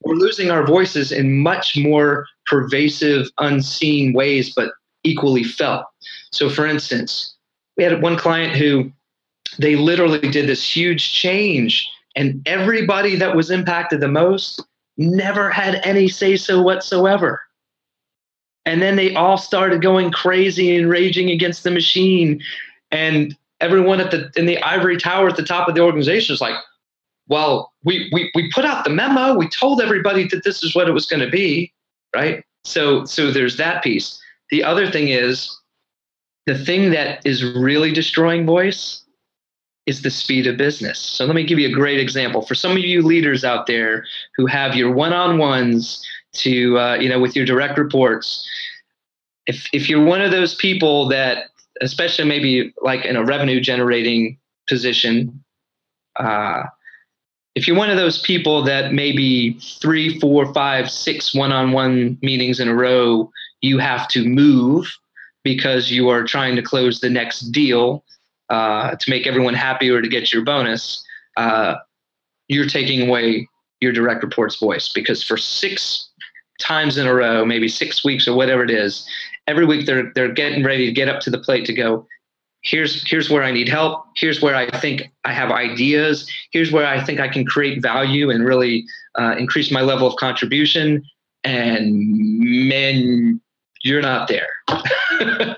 [0.03, 4.71] We're losing our voices in much more pervasive, unseen ways, but
[5.03, 5.85] equally felt.
[6.31, 7.35] So for instance,
[7.77, 8.91] we had one client who
[9.59, 14.63] they literally did this huge change and everybody that was impacted the most
[14.97, 17.41] never had any say so whatsoever.
[18.65, 22.41] And then they all started going crazy and raging against the machine.
[22.91, 26.41] And everyone at the in the ivory tower at the top of the organization is
[26.41, 26.55] like,
[27.27, 30.89] well, we we we put out the memo, we told everybody that this is what
[30.89, 31.71] it was going to be,
[32.15, 32.43] right?
[32.65, 34.19] So so there's that piece.
[34.49, 35.57] The other thing is
[36.45, 39.03] the thing that is really destroying voice
[39.87, 40.99] is the speed of business.
[40.99, 44.05] So let me give you a great example for some of you leaders out there
[44.35, 48.47] who have your one-on-ones to uh, you know with your direct reports.
[49.47, 51.45] If if you're one of those people that,
[51.81, 55.43] especially maybe like in a revenue generating position,
[56.17, 56.63] uh,
[57.55, 62.67] if you're one of those people that maybe three, four, five, six one-on-one meetings in
[62.67, 64.85] a row, you have to move
[65.43, 68.03] because you are trying to close the next deal
[68.49, 71.03] uh, to make everyone happy or to get your bonus,
[71.37, 71.75] uh,
[72.47, 73.47] you're taking away
[73.81, 76.09] your direct report's voice because for six
[76.59, 79.07] times in a row, maybe six weeks or whatever it is,
[79.47, 82.07] every week they're they're getting ready to get up to the plate to go.
[82.61, 84.05] Here's here's where I need help.
[84.15, 86.29] Here's where I think I have ideas.
[86.51, 88.85] Here's where I think I can create value and really
[89.17, 91.03] uh, increase my level of contribution.
[91.43, 91.93] And
[92.67, 93.39] man,
[93.83, 94.49] you're not there.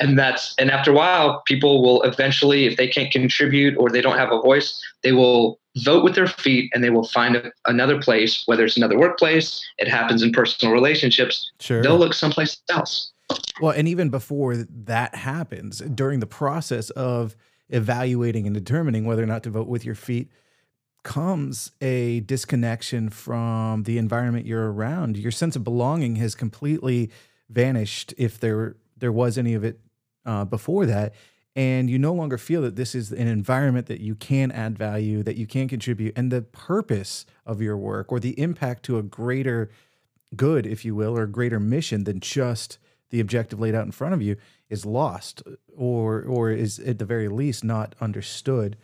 [0.00, 4.00] and that's and after a while people will eventually if they can't contribute or they
[4.00, 7.52] don't have a voice they will vote with their feet and they will find a,
[7.66, 11.82] another place whether it's another workplace it happens in personal relationships sure.
[11.82, 13.12] they'll look someplace else
[13.60, 17.36] well and even before that happens during the process of
[17.70, 20.28] evaluating and determining whether or not to vote with your feet
[21.02, 27.10] comes a disconnection from the environment you're around your sense of belonging has completely
[27.48, 29.80] vanished if there there was any of it
[30.24, 31.14] uh, before that
[31.56, 35.22] and you no longer feel that this is an environment that you can add value
[35.22, 39.02] that you can contribute and the purpose of your work or the impact to a
[39.02, 39.70] greater
[40.36, 42.78] good if you will or greater mission than just
[43.10, 44.36] the objective laid out in front of you
[44.68, 45.42] is lost
[45.76, 48.76] or or is at the very least not understood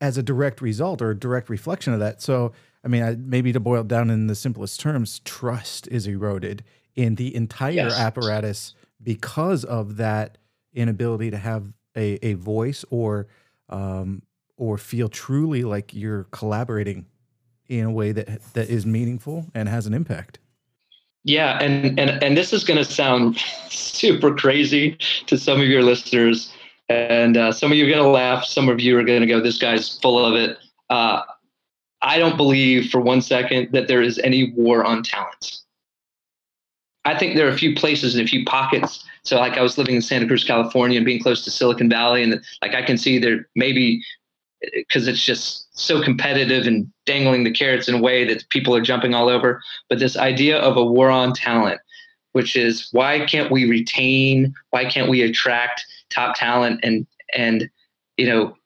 [0.00, 2.52] as a direct result or a direct reflection of that so
[2.84, 6.62] i mean I, maybe to boil it down in the simplest terms trust is eroded
[6.94, 7.98] in the entire yes.
[7.98, 10.38] apparatus because of that
[10.78, 11.64] inability to have
[11.96, 13.26] a, a voice or
[13.68, 14.22] um,
[14.56, 17.06] or feel truly like you're collaborating
[17.68, 20.38] in a way that that is meaningful and has an impact.
[21.24, 23.38] Yeah, and and and this is going to sound
[23.68, 26.52] super crazy to some of your listeners,
[26.88, 28.44] and uh, some of you are going to laugh.
[28.44, 30.56] Some of you are going to go, "This guy's full of it."
[30.88, 31.22] Uh,
[32.00, 35.58] I don't believe for one second that there is any war on talent.
[37.04, 39.04] I think there are a few places and a few pockets.
[39.28, 42.22] So like I was living in Santa Cruz, California and being close to Silicon Valley
[42.22, 44.02] and like I can see there maybe
[44.64, 48.74] eh, because it's just so competitive and dangling the carrots in a way that people
[48.74, 49.62] are jumping all over.
[49.90, 51.80] But this idea of a war on talent,
[52.32, 57.68] which is why can't we retain, why can't we attract top talent and and
[58.16, 58.56] you know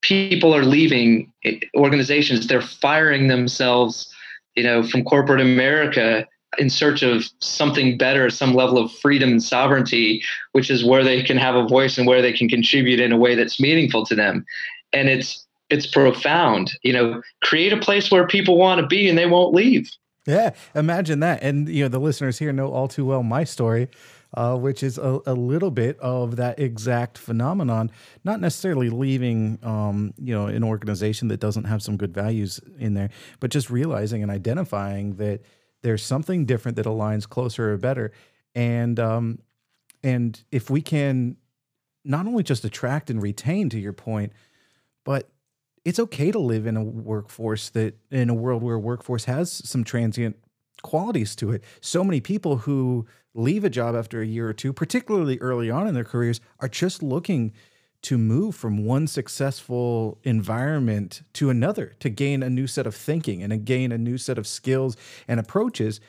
[0.00, 4.10] people are leaving eh, organizations, they're firing themselves,
[4.56, 6.26] you know, from corporate America
[6.58, 11.22] in search of something better, some level of freedom and sovereignty, which is where they
[11.22, 14.14] can have a voice and where they can contribute in a way that's meaningful to
[14.14, 14.44] them.
[14.92, 16.72] And it's it's profound.
[16.82, 19.90] You know, create a place where people want to be and they won't leave.
[20.26, 21.42] Yeah, imagine that.
[21.42, 23.88] And you know, the listeners here know all too well my story,
[24.34, 27.90] uh, which is a, a, little bit of that exact phenomenon.
[28.22, 32.94] Not necessarily leaving, um, you know, an organization that doesn't have some good values in
[32.94, 35.40] there, but just realizing and identifying that
[35.82, 38.12] there's something different that aligns closer or better.
[38.54, 39.38] And um,
[40.02, 41.36] and if we can
[42.04, 44.32] not only just attract and retain, to your point,
[45.04, 45.30] but
[45.84, 49.84] it's okay to live in a workforce that in a world where workforce has some
[49.84, 50.36] transient
[50.82, 51.62] qualities to it.
[51.80, 55.86] So many people who leave a job after a year or two, particularly early on
[55.86, 57.52] in their careers, are just looking
[58.02, 63.42] to move from one successful environment to another to gain a new set of thinking
[63.42, 64.96] and gain a new set of skills
[65.28, 66.00] and approaches.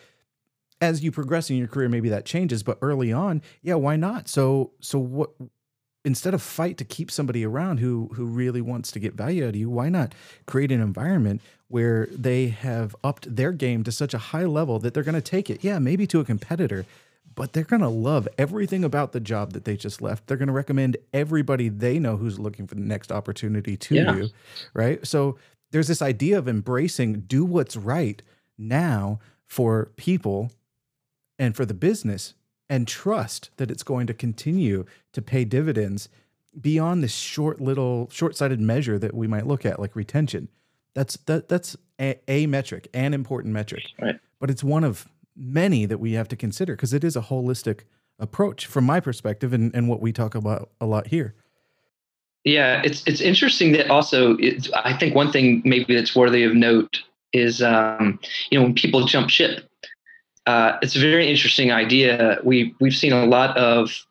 [0.79, 4.27] As you progress in your career maybe that changes but early on yeah why not?
[4.27, 5.31] So so what
[6.03, 9.49] instead of fight to keep somebody around who who really wants to get value out
[9.49, 10.13] of you, why not
[10.45, 14.93] create an environment where they have upped their game to such a high level that
[14.93, 16.85] they're going to take it, yeah, maybe to a competitor,
[17.33, 20.27] but they're going to love everything about the job that they just left.
[20.27, 24.15] They're going to recommend everybody they know who's looking for the next opportunity to yeah.
[24.15, 24.29] you,
[24.73, 25.05] right?
[25.07, 25.37] So
[25.71, 28.21] there's this idea of embracing do what's right
[28.57, 30.51] now for people
[31.39, 32.35] and for the business
[32.69, 36.07] and trust that it's going to continue to pay dividends
[36.59, 40.49] beyond this short little short-sighted measure that we might look at like retention
[40.93, 44.19] that's that that's a, a metric an important metric right.
[44.39, 45.07] but it's one of
[45.41, 47.81] many that we have to consider because it is a holistic
[48.19, 51.33] approach from my perspective and, and what we talk about a lot here
[52.43, 54.37] yeah it's it's interesting that also
[54.83, 57.01] i think one thing maybe that's worthy of note
[57.33, 59.71] is um, you know when people jump ship
[60.45, 62.39] uh, it's a very interesting idea.
[62.43, 64.05] We we've seen a lot of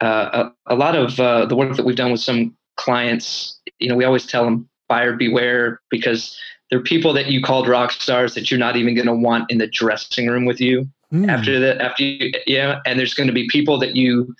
[0.00, 3.60] uh, a, a, lot of uh, the work that we've done with some clients.
[3.78, 6.38] You know, we always tell them buyer beware because
[6.70, 9.50] there are people that you called rock stars that you're not even going to want
[9.50, 11.28] in the dressing room with you mm.
[11.30, 11.80] after that.
[11.80, 14.34] After you, yeah, and there's going to be people that you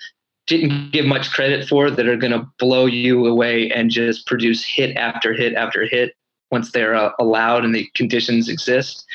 [0.47, 4.65] didn't give much credit for that are going to blow you away and just produce
[4.65, 6.15] hit after hit after hit
[6.51, 9.07] once they're uh, allowed and the conditions exist.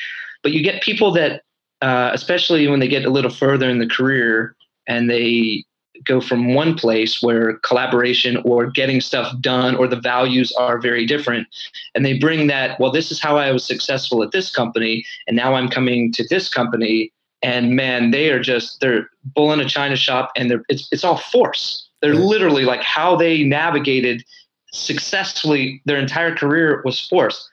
[0.42, 1.42] But you get people that
[1.82, 4.54] uh, especially when they get a little further in the career
[4.86, 5.64] and they
[6.04, 11.04] go from one place where collaboration or getting stuff done or the values are very
[11.06, 11.46] different.
[11.94, 15.36] And they bring that well this is how i was successful at this company and
[15.36, 17.12] now i'm coming to this company.
[17.42, 21.04] And man they are just they're bull in a china shop and they're it's, it's
[21.04, 21.88] all force.
[22.02, 24.24] They're literally like how they navigated
[24.72, 27.48] successfully their entire career was force.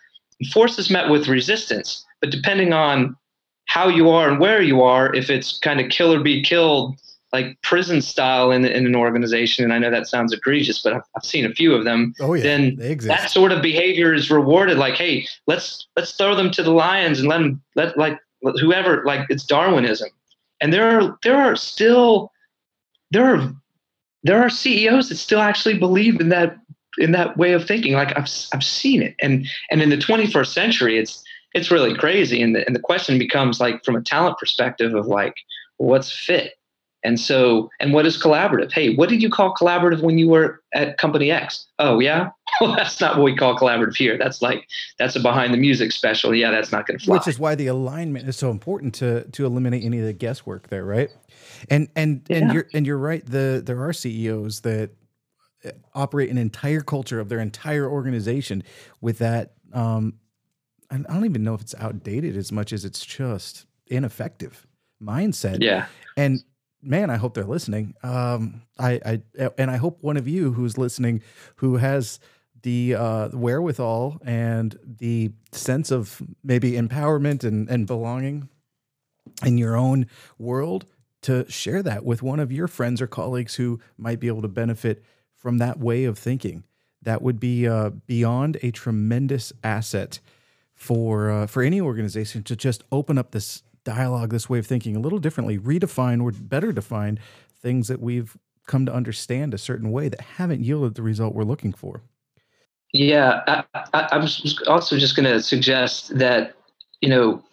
[0.54, 3.16] Force is met with resistance but depending on
[3.66, 6.98] how you are and where you are if it's kind of kill or be killed
[7.38, 11.08] like prison style in, in an organization and i know that sounds egregious but i've,
[11.16, 14.78] I've seen a few of them oh, yeah, then that sort of behavior is rewarded.
[14.78, 19.04] Like hey let's let's throw them to the lions and let them let like whoever
[19.06, 20.10] like it's darwinism.
[20.62, 22.32] And there are there are still
[23.12, 23.54] there are
[24.24, 26.58] there are ceos that still actually believe in that
[26.98, 27.94] in that way of thinking.
[27.94, 29.16] Like i've i've seen it.
[29.22, 31.24] And and in the 21st century it's
[31.54, 32.42] it's really crazy.
[32.42, 35.34] And the, and the question becomes like from a talent perspective of like,
[35.78, 36.54] what's fit?
[37.04, 38.72] And so, and what is collaborative?
[38.72, 41.68] Hey, what did you call collaborative when you were at company X?
[41.80, 42.30] Oh, yeah.
[42.60, 44.18] Well, that's not what we call collaborative here.
[44.18, 46.34] That's like that's a behind the music special.
[46.34, 47.18] Yeah, that's not going to fly.
[47.18, 50.68] Which is why the alignment is so important to to eliminate any of the guesswork
[50.70, 51.12] there, right?
[51.70, 52.38] And and yeah.
[52.38, 53.24] and you're and you're right.
[53.24, 54.90] The there are CEOs that
[55.66, 58.64] uh, operate an entire culture of their entire organization
[59.02, 60.14] with that um,
[60.90, 64.66] I don't even know if it's outdated as much as it's just ineffective
[65.02, 65.58] mindset.
[65.62, 65.88] Yeah.
[66.16, 66.44] And
[66.82, 67.96] man, I hope they're listening.
[68.04, 71.22] Um, I, I, and I hope one of you who's listening,
[71.58, 72.20] who has
[72.64, 78.50] the uh, wherewithal and the sense of maybe empowerment and, and belonging
[79.46, 80.86] in your own world,
[81.22, 84.48] to share that with one of your friends or colleagues who might be able to
[84.48, 85.04] benefit
[85.36, 86.64] from that way of thinking.
[87.02, 90.20] That would be uh, beyond a tremendous asset
[90.74, 94.96] for uh, for any organization to just open up this dialogue, this way of thinking
[94.96, 97.20] a little differently, redefine or better define
[97.56, 101.44] things that we've come to understand a certain way that haven't yielded the result we're
[101.44, 102.02] looking for.
[102.92, 104.28] Yeah, I, am
[104.68, 106.56] also just going to suggest that
[107.02, 107.44] you know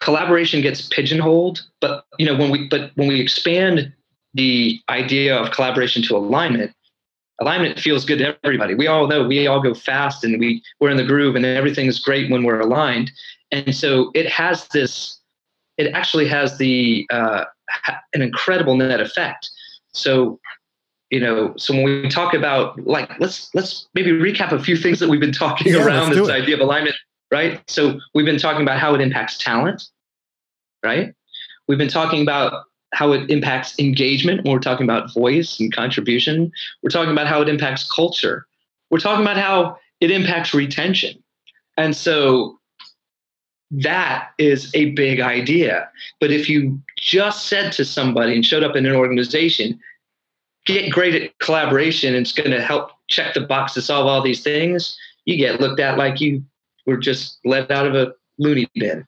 [0.00, 3.92] collaboration gets pigeonholed, but you know when we but when we expand
[4.34, 6.72] the idea of collaboration to alignment,
[7.40, 8.74] alignment feels good to everybody.
[8.74, 11.98] We all know we all go fast and we we're in the groove and everything's
[11.98, 13.10] great when we're aligned.
[13.52, 15.20] And so it has this.
[15.76, 17.44] It actually has the uh,
[18.12, 19.50] an incredible net effect.
[19.92, 20.38] So
[21.10, 24.98] you know so when we talk about like let's let's maybe recap a few things
[24.98, 26.96] that we've been talking yeah, around this idea of alignment
[27.30, 29.86] right so we've been talking about how it impacts talent
[30.84, 31.14] right?
[31.66, 36.52] We've been talking about how it impacts engagement when we're talking about voice and contribution.
[36.82, 38.46] We're talking about how it impacts culture.
[38.90, 41.20] We're talking about how it impacts retention.
[41.76, 42.60] And so
[43.70, 45.88] that is a big idea.
[46.20, 49.80] But if you just said to somebody and showed up in an organization,
[50.64, 54.42] get great at collaboration it's going to help check the box to solve all these
[54.42, 56.42] things, you get looked at like you
[56.86, 59.06] were just let out of a loony bin.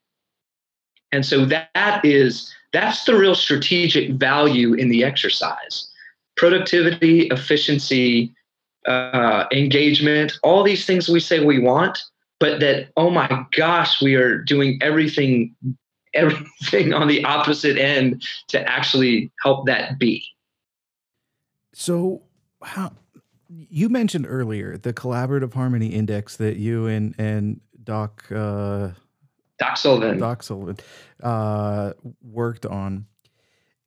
[1.12, 5.90] And so that is that's the real strategic value in the exercise.
[6.36, 8.34] Productivity, efficiency,
[8.86, 11.98] uh, engagement, all these things we say we want,
[12.38, 15.54] but that oh my gosh, we are doing everything
[16.14, 20.24] everything on the opposite end to actually help that be.
[21.74, 22.22] So
[22.62, 22.92] how
[23.48, 28.90] you mentioned earlier the collaborative harmony index that you and and Doc uh,
[29.58, 30.76] Doc Sullivan Doc Sullivan
[31.22, 33.06] uh, worked on,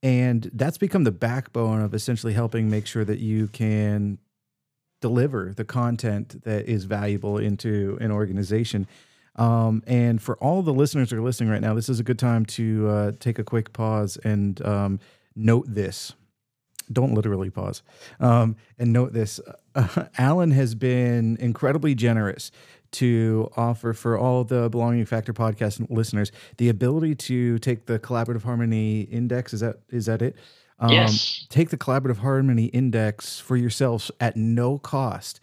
[0.01, 4.17] and that's become the backbone of essentially helping make sure that you can
[5.01, 8.87] deliver the content that is valuable into an organization.
[9.35, 12.19] Um, and for all the listeners that are listening right now, this is a good
[12.19, 14.99] time to uh, take a quick pause and um,
[15.35, 16.13] note this.
[16.91, 17.83] Don't literally pause.
[18.19, 19.39] Um, and note this.
[19.75, 22.51] Uh, alan has been incredibly generous
[22.91, 28.43] to offer for all the belonging factor podcast listeners the ability to take the collaborative
[28.43, 29.53] harmony index.
[29.53, 30.35] Is that is that it
[30.80, 31.45] um, yes.
[31.49, 35.39] take the collaborative harmony index for yourselves at no cost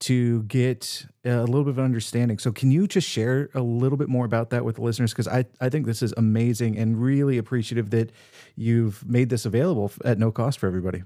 [0.00, 2.38] to get a little bit of understanding.
[2.38, 5.12] So, can you just share a little bit more about that with the listeners?
[5.12, 8.10] Because I, I think this is amazing and really appreciative that
[8.56, 11.02] you've made this available at no cost for everybody.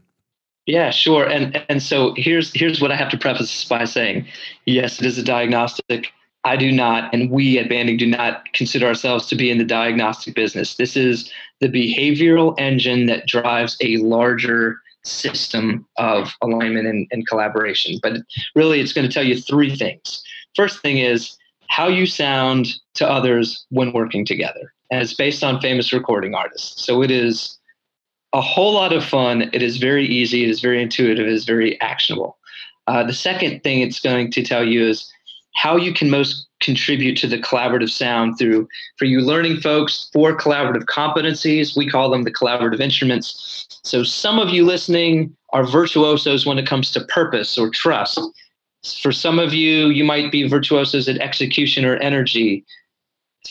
[0.67, 1.27] Yeah, sure.
[1.27, 4.27] And and so here's here's what I have to preface by saying.
[4.65, 6.13] Yes, it is a diagnostic.
[6.45, 9.65] I do not, and we at Banding do not consider ourselves to be in the
[9.65, 10.75] diagnostic business.
[10.77, 17.99] This is the behavioral engine that drives a larger system of alignment and, and collaboration.
[18.03, 18.19] But
[18.55, 20.23] really, it's going to tell you three things.
[20.55, 21.37] First thing is
[21.69, 24.73] how you sound to others when working together.
[24.91, 26.85] And it's based on famous recording artists.
[26.85, 27.59] So it is
[28.33, 29.51] a whole lot of fun.
[29.53, 30.45] It is very easy.
[30.45, 31.27] It is very intuitive.
[31.27, 32.37] It is very actionable.
[32.87, 35.11] Uh, the second thing it's going to tell you is
[35.55, 40.37] how you can most contribute to the collaborative sound through for you learning folks four
[40.37, 41.77] collaborative competencies.
[41.77, 43.81] We call them the collaborative instruments.
[43.83, 48.21] So some of you listening are virtuosos when it comes to purpose or trust.
[49.01, 52.65] For some of you you might be virtuosos at execution or energy.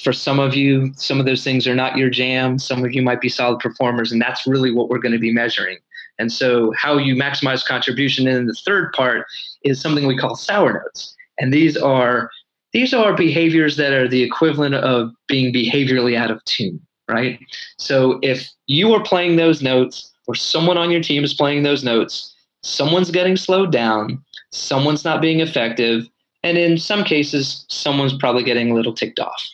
[0.03, 2.59] For some of you some of those things are not your jam.
[2.59, 5.33] Some of you might be solid performers and that's really what we're going to be
[5.33, 5.77] measuring.
[6.19, 9.25] And so how you maximize contribution and the third part
[9.63, 12.29] is something we call sour notes and these are
[12.73, 17.39] these are behaviors that are the equivalent of being behaviorally out of tune, right?
[17.77, 21.83] So if you are playing those notes or someone on your team is playing those
[21.83, 26.07] notes, someone's getting slowed down, someone's not being effective,
[26.41, 29.47] and in some cases, someone's probably getting a little ticked off.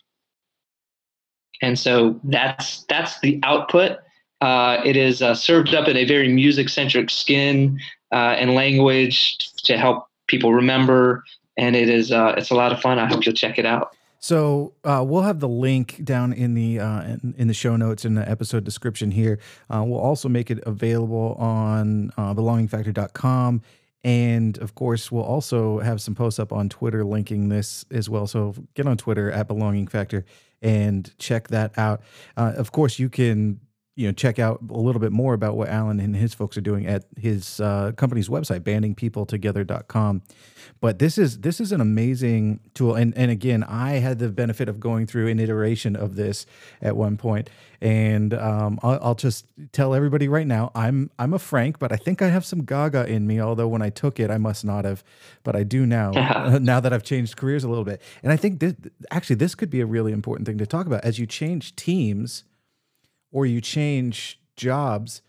[1.61, 3.97] And so that's that's the output.
[4.39, 7.77] Uh, it is uh, served up in a very music-centric skin
[8.13, 11.25] uh, and language to help people remember
[11.59, 12.97] and it is uh, it's a lot of fun.
[12.97, 13.95] I hope you'll check it out.
[14.21, 18.05] So uh, we'll have the link down in the uh, in, in, the show notes
[18.05, 19.39] in the episode description here.
[19.69, 23.61] Uh, we'll also make it available on uh, belongingfactor.com.
[24.03, 28.27] And of course, we'll also have some posts up on Twitter linking this as well.
[28.27, 30.25] So get on Twitter at Belonging Factor
[30.61, 32.01] and check that out.
[32.37, 33.59] Uh, of course, you can
[33.99, 36.61] you know check out a little bit more about what Alan and his folks are
[36.61, 40.21] doing at his uh, company's website bandingpeopletogether.com
[40.81, 42.95] but this is this is an amazing tool.
[42.95, 46.45] And and again I had the benefit of going through an iteration of this
[46.81, 47.49] at one point.
[47.81, 51.95] And um, I'll, I'll, just tell everybody right now I'm I'm a Frank but I
[51.95, 54.85] think I have some Gaga in me although when I took it I must not
[54.85, 55.03] have.
[55.43, 56.11] But I do now
[56.61, 58.01] now that I've changed careers a little bit.
[58.23, 58.73] And I think this
[59.11, 61.03] actually this could be a really important thing to talk about.
[61.03, 62.43] As you change teams
[63.31, 65.21] or you change jobs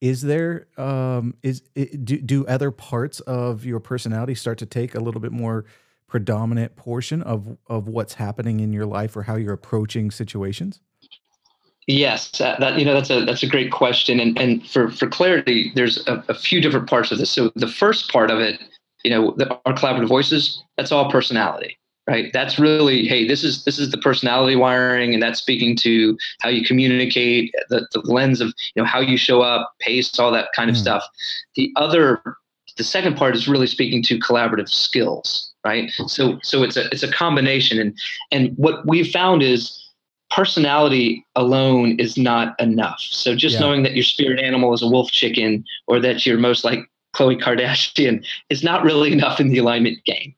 [0.00, 1.60] is there um is
[2.04, 5.64] do, do other parts of your personality start to take a little bit more
[6.06, 10.80] predominant portion of of what's happening in your life or how you're approaching situations?
[11.86, 14.20] Yes uh, that you know that's a that's a great question.
[14.20, 17.30] And and for for clarity there's a, a few different parts of this.
[17.30, 18.60] So the first part of it
[19.04, 23.64] you know the, our collaborative voices that's all personality right that's really hey this is
[23.64, 28.40] this is the personality wiring and that's speaking to how you communicate the, the lens
[28.40, 30.80] of you know how you show up pace all that kind of mm.
[30.80, 31.04] stuff
[31.56, 32.22] the other
[32.76, 37.02] the second part is really speaking to collaborative skills right so so it's a it's
[37.02, 37.96] a combination and
[38.32, 39.84] and what we've found is
[40.34, 42.98] personality alone is not enough.
[42.98, 43.60] So just yeah.
[43.60, 46.80] knowing that your spirit animal is a wolf chicken or that you're most like
[47.14, 50.34] Khloe Kardashian is not really enough in the alignment game,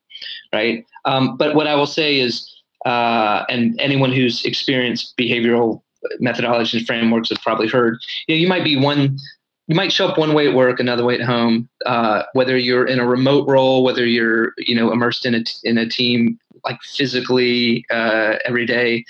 [0.53, 0.85] right?
[1.07, 2.53] Um, but what I will say is,
[2.85, 5.83] uh, and anyone who's experienced behavioral
[6.21, 7.99] methodologies and frameworks has probably heard,
[8.29, 9.19] you know, you might be one,
[9.67, 11.69] you might show up one way at work, another way at home.
[11.87, 15.79] Uh, whether you're in a remote role, whether you're, you know, immersed in a in
[15.79, 19.05] a team like physically uh, every day,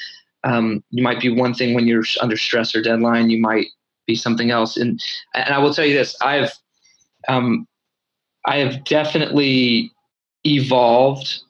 [0.45, 3.31] um, you might be one thing when you're under stress or deadline.
[3.31, 3.67] You might
[4.07, 4.77] be something else.
[4.77, 5.03] And
[5.35, 6.53] and I will tell you this: I've
[7.29, 7.67] um,
[8.47, 9.93] I have definitely
[10.45, 11.41] evolved.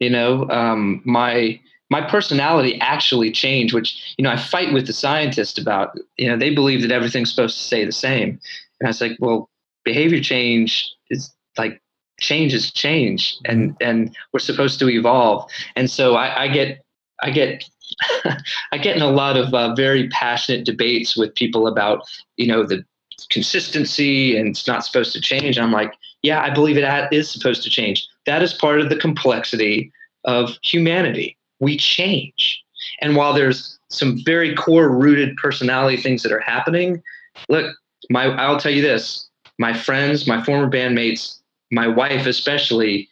[0.00, 3.74] You know, um, my my personality actually changed.
[3.74, 5.98] Which you know, I fight with the scientists about.
[6.16, 8.40] You know, they believe that everything's supposed to stay the same,
[8.80, 9.48] and I was like, well,
[9.84, 11.80] behavior change is like
[12.20, 13.88] change is change, and mm-hmm.
[13.88, 15.50] and we're supposed to evolve.
[15.76, 16.84] And so I, I get
[17.22, 17.64] I get
[18.72, 22.02] I get in a lot of uh, very passionate debates with people about,
[22.36, 22.84] you know, the
[23.30, 25.58] consistency and it's not supposed to change.
[25.58, 28.06] I'm like, yeah, I believe it is supposed to change.
[28.26, 29.92] That is part of the complexity
[30.24, 31.36] of humanity.
[31.60, 32.62] We change.
[33.00, 37.02] And while there's some very core rooted personality things that are happening,
[37.48, 37.74] look,
[38.10, 41.38] my I'll tell you this, my friends, my former bandmates,
[41.70, 43.08] my wife especially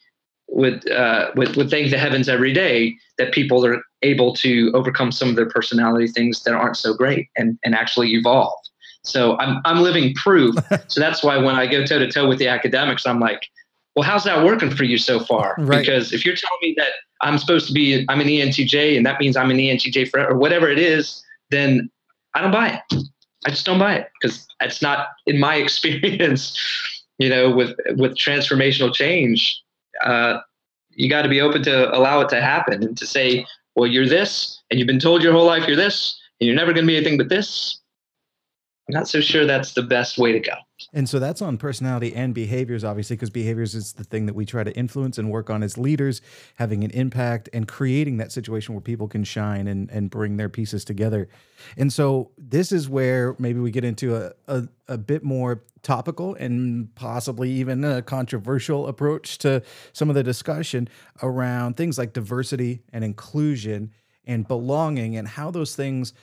[0.49, 5.11] would uh, would, would thank the heavens every day that people are able to overcome
[5.11, 8.53] some of their personality things that aren't so great and, and actually evolve.
[9.03, 10.55] So I'm, I'm living proof.
[10.89, 13.49] so that's why when I go toe to toe with the academics, I'm like,
[13.95, 15.55] well, how's that working for you so far?
[15.59, 15.81] Right.
[15.81, 19.21] Because if you're telling me that I'm supposed to be, I'm an ENTJ and that
[19.21, 21.91] means I'm an ENTJ forever, or whatever it is, then
[22.35, 23.05] I don't buy it.
[23.47, 26.59] I just don't buy it because it's not in my experience,
[27.19, 29.63] you know, with, with transformational change.
[30.05, 30.41] Uh,
[30.91, 34.09] you got to be open to allow it to happen and to say, well, you're
[34.09, 36.87] this, and you've been told your whole life you're this, and you're never going to
[36.87, 37.81] be anything but this.
[38.89, 40.55] I'm not so sure that's the best way to go.
[40.93, 44.45] And so that's on personality and behaviors, obviously, because behaviors is the thing that we
[44.45, 46.21] try to influence and work on as leaders,
[46.57, 50.49] having an impact and creating that situation where people can shine and, and bring their
[50.49, 51.29] pieces together.
[51.77, 56.35] And so this is where maybe we get into a, a, a bit more topical
[56.35, 59.63] and possibly even a controversial approach to
[59.93, 60.89] some of the discussion
[61.23, 63.93] around things like diversity and inclusion
[64.27, 66.15] and belonging and how those things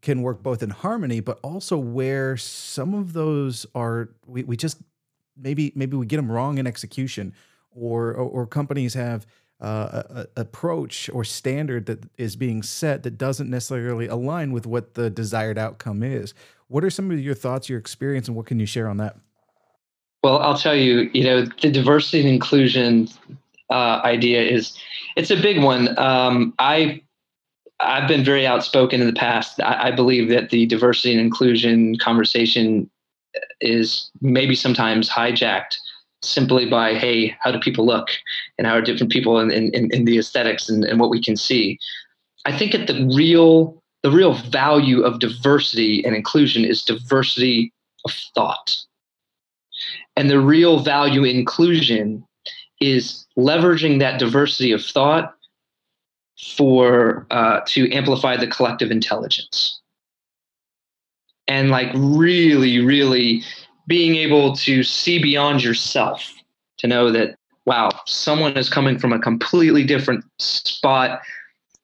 [0.00, 4.78] can work both in harmony, but also where some of those are we, we just
[5.36, 7.34] maybe maybe we get them wrong in execution,
[7.70, 9.26] or or, or companies have
[9.60, 14.66] uh, a, a approach or standard that is being set that doesn't necessarily align with
[14.66, 16.34] what the desired outcome is.
[16.68, 19.16] What are some of your thoughts, your experience, and what can you share on that?
[20.22, 23.08] Well, I'll tell you, you know, the diversity and inclusion
[23.70, 24.76] uh, idea is
[25.16, 25.98] it's a big one.
[25.98, 27.02] Um, I
[27.80, 29.60] I've been very outspoken in the past.
[29.60, 32.90] I, I, believe that the diversity and inclusion conversation
[33.60, 35.76] is maybe sometimes hijacked
[36.22, 38.08] simply by, hey, how do people look
[38.56, 41.36] and how are different people in, in, in the aesthetics and, and what we can
[41.36, 41.78] see.
[42.44, 47.72] I think at the real the real value of diversity and inclusion is diversity
[48.04, 48.76] of thought.
[50.16, 52.24] And the real value inclusion
[52.80, 55.34] is leveraging that diversity of thought
[56.56, 59.80] for uh, to amplify the collective intelligence.
[61.46, 63.42] And like really really
[63.86, 66.34] being able to see beyond yourself
[66.78, 71.22] to know that wow someone is coming from a completely different spot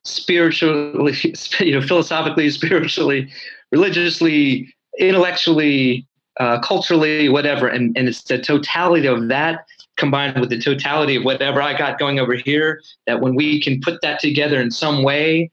[0.04, 1.14] spiritually
[1.60, 3.32] you know philosophically spiritually
[3.72, 6.06] religiously intellectually
[6.40, 7.68] uh, culturally whatever.
[7.68, 9.66] And, and it's the totality of that
[9.96, 13.80] combined with the totality of whatever I got going over here, that when we can
[13.80, 15.50] put that together in some way,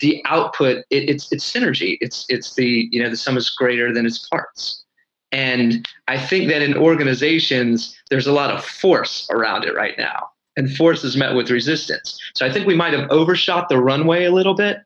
[0.00, 1.98] the output it, it's it's synergy.
[2.00, 4.84] It's it's the you know the sum is greater than its parts.
[5.32, 10.30] And I think that in organizations, there's a lot of force around it right now,
[10.56, 12.18] and force is met with resistance.
[12.34, 14.78] So I think we might have overshot the runway a little bit.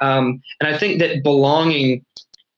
[0.00, 2.04] Um, and I think that belonging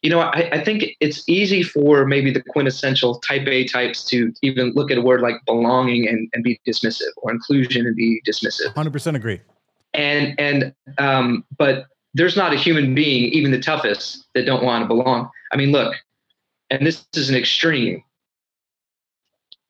[0.05, 4.35] you know, I, I, think it's easy for maybe the quintessential type A types to
[4.43, 8.21] even look at a word like belonging and, and be dismissive or inclusion and be
[8.29, 8.75] dismissive.
[8.75, 9.41] 100% agree.
[9.95, 14.83] And, and, um, but there's not a human being, even the toughest, that don't want
[14.83, 15.31] to belong.
[15.53, 15.95] I mean, look,
[16.69, 18.05] and this is an extreme.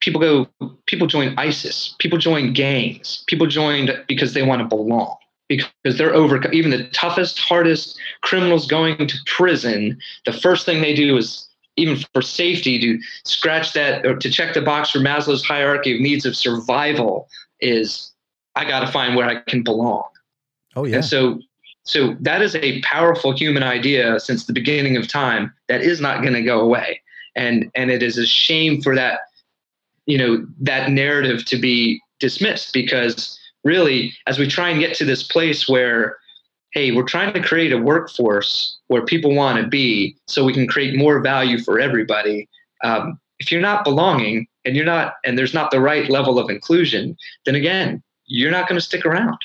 [0.01, 0.49] People go,
[0.85, 5.15] people join ISIS, people join gangs, people joined because they want to belong
[5.47, 10.95] because they're over even the toughest hardest criminals going to prison the first thing they
[10.95, 15.45] do is even for safety to scratch that or to check the box for maslow's
[15.45, 17.27] hierarchy of needs of survival
[17.59, 18.13] is
[18.55, 20.03] i got to find where i can belong
[20.75, 21.39] oh yeah and so
[21.85, 26.21] So that is a powerful human idea since the beginning of time that is not
[26.21, 27.01] going to go away.
[27.35, 29.19] And and it is a shame for that
[30.05, 35.05] you know that narrative to be dismissed because really as we try and get to
[35.05, 36.17] this place where
[36.75, 40.67] hey, we're trying to create a workforce where people want to be so we can
[40.67, 42.49] create more value for everybody.
[42.83, 46.49] Um, if you're not belonging and you're not, and there's not the right level of
[46.49, 49.37] inclusion, then again, you're not going to stick around.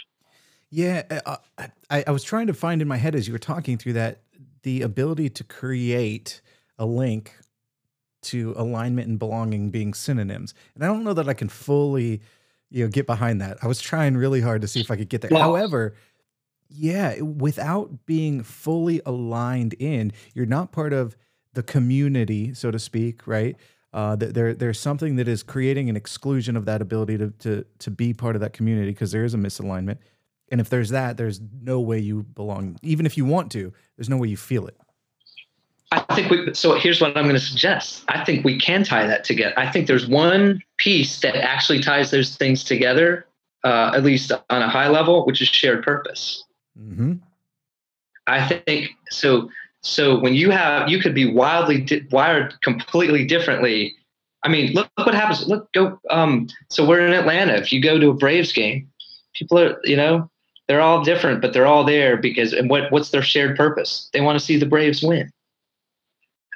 [0.70, 1.04] Yeah.
[1.08, 3.78] Uh, uh, I, I was trying to find in my head as you were talking
[3.78, 4.22] through that
[4.62, 6.40] the ability to create
[6.78, 7.36] a link
[8.22, 10.52] to alignment and belonging being synonyms.
[10.74, 12.22] And I don't know that I can fully,
[12.70, 13.58] you know, get behind that.
[13.62, 15.30] I was trying really hard to see if I could get there.
[15.32, 15.94] Well, However,
[16.68, 21.16] yeah, without being fully aligned in, you're not part of
[21.52, 23.56] the community, so to speak, right?
[23.92, 27.90] Uh, there, there's something that is creating an exclusion of that ability to to to
[27.90, 29.98] be part of that community because there is a misalignment.
[30.52, 32.76] And if there's that, there's no way you belong.
[32.82, 34.76] Even if you want to, there's no way you feel it.
[35.92, 36.54] I think we.
[36.54, 38.04] So here's what I'm going to suggest.
[38.08, 39.58] I think we can tie that together.
[39.58, 43.26] I think there's one piece that actually ties those things together,
[43.64, 46.44] uh, at least on a high level, which is shared purpose.
[46.78, 47.14] Mm-hmm.
[48.26, 49.50] I think so.
[49.82, 53.96] So when you have, you could be wildly di- wired completely differently.
[54.44, 55.48] I mean, look, look what happens.
[55.48, 55.98] Look, go.
[56.10, 57.54] Um, so we're in Atlanta.
[57.54, 58.88] If you go to a Braves game,
[59.34, 60.30] people are, you know,
[60.68, 64.08] they're all different, but they're all there because, and what, what's their shared purpose?
[64.12, 65.32] They want to see the Braves win.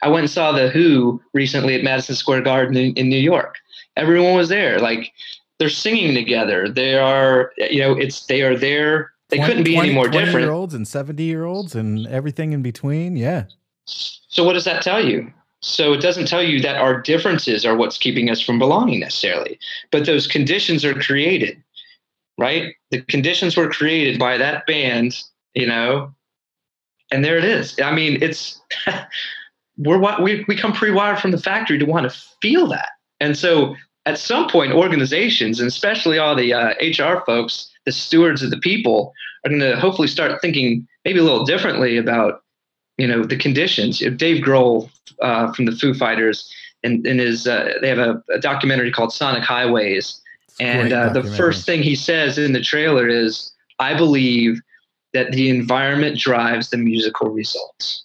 [0.04, 3.56] I went and saw the Who recently at Madison Square Garden in, in New York.
[3.96, 4.78] Everyone was there.
[4.78, 5.12] Like
[5.58, 6.68] they're singing together.
[6.68, 10.08] They are, you know, it's they are there they 20, couldn't be 20, any more
[10.08, 10.40] different.
[10.40, 13.16] Year olds and seventy year olds and everything in between.
[13.16, 13.44] Yeah.
[13.86, 15.32] So what does that tell you?
[15.60, 19.58] So it doesn't tell you that our differences are what's keeping us from belonging necessarily,
[19.90, 21.62] but those conditions are created,
[22.36, 22.74] right?
[22.90, 25.22] The conditions were created by that band,
[25.54, 26.12] you know,
[27.10, 27.80] and there it is.
[27.80, 28.60] I mean, it's
[29.76, 33.74] we're we we come pre-wired from the factory to want to feel that, and so
[34.06, 38.58] at some point, organizations and especially all the uh, HR folks the stewards of the
[38.58, 39.12] people
[39.44, 42.42] are going to hopefully start thinking maybe a little differently about
[42.98, 43.98] you know the conditions.
[44.16, 46.52] Dave Grohl uh, from the Foo Fighters
[46.84, 50.20] and in his uh, they have a, a, documentary called Sonic Highways,
[50.60, 54.60] and uh, the first thing he says in the trailer is, "I believe
[55.14, 58.03] that the environment drives the musical results."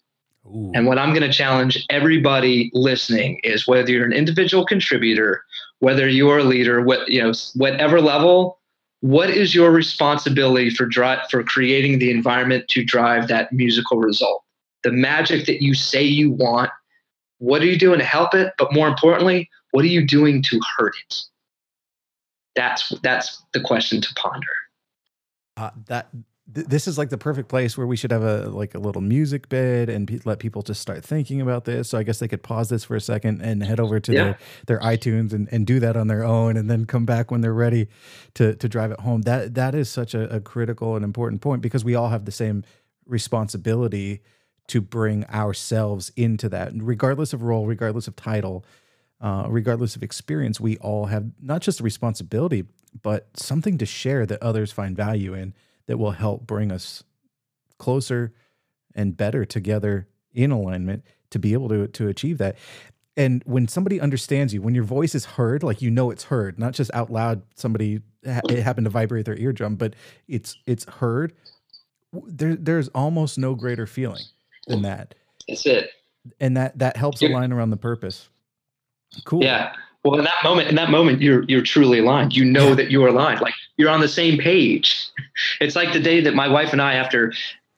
[0.49, 0.71] Ooh.
[0.73, 5.43] And what I'm going to challenge everybody listening is whether you're an individual contributor,
[5.79, 8.59] whether you're a leader, what you know, whatever level,
[9.01, 14.43] what is your responsibility for drive for creating the environment to drive that musical result?
[14.83, 16.71] The magic that you say you want
[17.39, 18.53] what are you doing to help it?
[18.57, 21.23] But more importantly what are you doing to hurt it?
[22.55, 24.47] That's that's the question to ponder.
[25.55, 26.09] Uh, that
[26.51, 29.49] this is like the perfect place where we should have a like a little music
[29.49, 31.89] bed and pe- let people just start thinking about this.
[31.89, 34.23] So I guess they could pause this for a second and head over to yeah.
[34.23, 37.41] their, their iTunes and, and do that on their own, and then come back when
[37.41, 37.87] they're ready
[38.35, 39.21] to to drive it home.
[39.23, 42.31] That that is such a, a critical and important point because we all have the
[42.31, 42.63] same
[43.05, 44.21] responsibility
[44.67, 48.65] to bring ourselves into that, regardless of role, regardless of title.
[49.21, 52.63] Uh, regardless of experience, we all have not just a responsibility,
[53.01, 55.53] but something to share that others find value in
[55.89, 57.03] that will help bring us
[57.79, 58.31] closer
[58.93, 62.55] and better together in alignment to be able to to achieve that.
[63.17, 66.59] And when somebody understands you, when your voice is heard, like you know it's heard,
[66.59, 67.41] not just out loud.
[67.55, 69.95] Somebody it happened to vibrate their eardrum, but
[70.27, 71.33] it's it's heard.
[72.13, 74.23] There there's almost no greater feeling
[74.67, 75.15] than that.
[75.47, 75.89] That's it.
[76.39, 78.29] And that that helps align around the purpose.
[79.25, 79.43] Cool.
[79.43, 79.73] Yeah.
[80.03, 82.35] Well, in that moment, in that moment, you're you're truly aligned.
[82.35, 83.41] You know that you're aligned.
[83.41, 85.07] Like you're on the same page.
[85.61, 87.31] It's like the day that my wife and I, after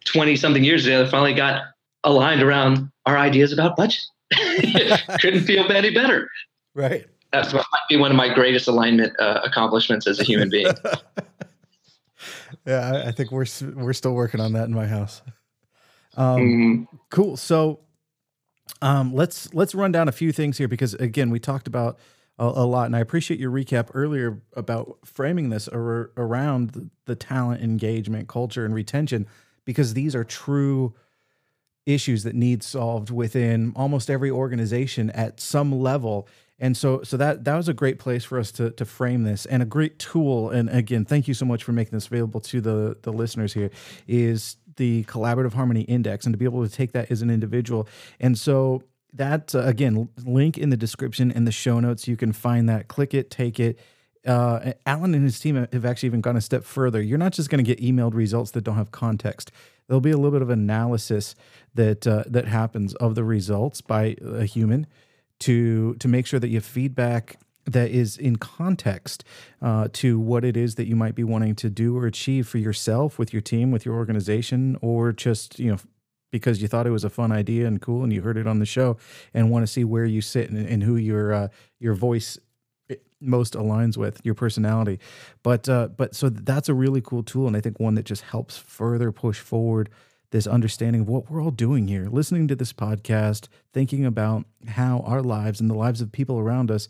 [0.03, 1.61] twenty something years together, finally got
[2.03, 4.01] aligned around our ideas about budget.
[5.21, 6.27] Couldn't feel any better.
[6.73, 7.05] Right.
[7.31, 10.73] That might be one of my greatest alignment uh, accomplishments as a human being.
[12.65, 13.45] yeah, I think we're
[13.75, 15.21] we're still working on that in my house.
[16.17, 16.95] Um, mm-hmm.
[17.11, 17.37] Cool.
[17.37, 17.81] So
[18.81, 21.99] um, let's let's run down a few things here because again, we talked about
[22.41, 26.89] a, a lot, and I appreciate your recap earlier about framing this ar- around the,
[27.05, 29.27] the talent engagement, culture, and retention
[29.63, 30.95] because these are true
[31.85, 36.27] issues that need solved within almost every organization at some level.
[36.59, 39.45] And so so that that was a great place for us to to frame this
[39.45, 40.49] and a great tool.
[40.49, 43.71] And again thank you so much for making this available to the the listeners here
[44.07, 47.87] is the collaborative harmony index and to be able to take that as an individual.
[48.19, 48.83] And so
[49.13, 52.07] that uh, again, link in the description and the show notes.
[52.07, 52.87] You can find that.
[52.87, 53.79] Click it, take it.
[54.25, 57.01] Uh, Alan and his team have actually even gone a step further.
[57.01, 59.51] You're not just going to get emailed results that don't have context.
[59.87, 61.35] there'll be a little bit of analysis
[61.73, 64.87] that uh, that happens of the results by a human
[65.39, 69.23] to to make sure that you have feedback that is in context
[69.61, 72.57] uh, to what it is that you might be wanting to do or achieve for
[72.57, 75.77] yourself with your team with your organization or just you know
[76.31, 78.59] because you thought it was a fun idea and cool and you heard it on
[78.59, 78.97] the show
[79.33, 81.47] and want to see where you sit and, and who your uh,
[81.79, 82.37] your voice
[83.19, 84.99] most aligns with your personality.
[85.43, 88.23] But uh, but so that's a really cool tool and i think one that just
[88.23, 89.89] helps further push forward
[90.31, 95.01] this understanding of what we're all doing here listening to this podcast thinking about how
[95.01, 96.87] our lives and the lives of people around us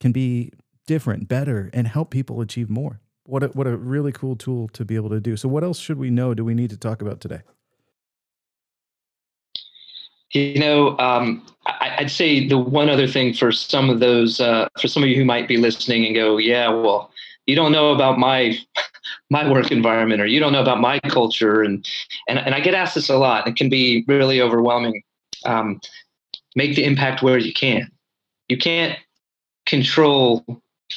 [0.00, 0.52] can be
[0.86, 3.00] different better and help people achieve more.
[3.24, 5.36] What a, what a really cool tool to be able to do.
[5.36, 7.40] So what else should we know do we need to talk about today
[10.34, 14.68] you know, um, I, would say the one other thing for some of those, uh,
[14.80, 17.10] for some of you who might be listening and go, yeah, well,
[17.46, 18.58] you don't know about my
[19.30, 21.86] my work environment, or you don't know about my culture, and
[22.28, 23.46] and and I get asked this a lot.
[23.46, 25.02] It can be really overwhelming.
[25.44, 25.80] Um,
[26.56, 27.90] make the impact where you can.
[28.48, 28.98] You can't
[29.66, 30.44] control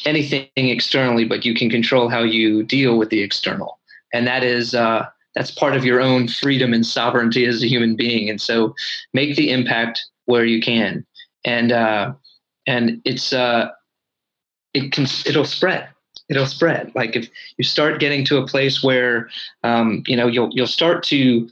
[0.05, 3.79] anything externally, but you can control how you deal with the external,
[4.13, 4.73] and that is.
[4.73, 5.07] Uh,
[5.37, 8.27] that's part of your own freedom and sovereignty as a human being.
[8.27, 8.73] And so
[9.13, 11.05] make the impact where you can.
[11.45, 12.13] And, uh,
[12.65, 13.69] and it's, uh,
[14.73, 15.89] it can, it'll spread.
[16.27, 16.91] It'll spread.
[16.95, 19.29] Like if you start getting to a place where,
[19.63, 21.47] um, you know, you'll, you'll start to,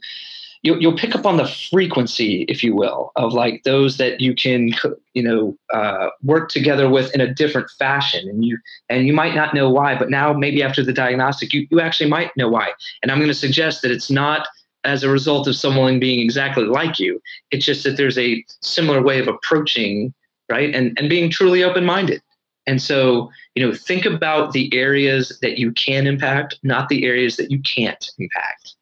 [0.62, 4.34] you'll, you'll pick up on the frequency, if you will, of like those that you
[4.34, 4.70] can,
[5.14, 8.28] you know, uh, work together with in a different fashion.
[8.28, 11.66] And you, and you might not know why, but now maybe after the diagnostic, you,
[11.70, 12.70] you actually might know why.
[13.02, 14.46] And I'm going to suggest that it's not
[14.84, 17.20] as a result of someone being exactly like you.
[17.50, 20.14] It's just that there's a similar way of approaching,
[20.48, 20.72] right?
[20.72, 22.22] And, and being truly open-minded.
[22.68, 27.36] And so, you know, think about the areas that you can impact, not the areas
[27.36, 28.75] that you can't impact.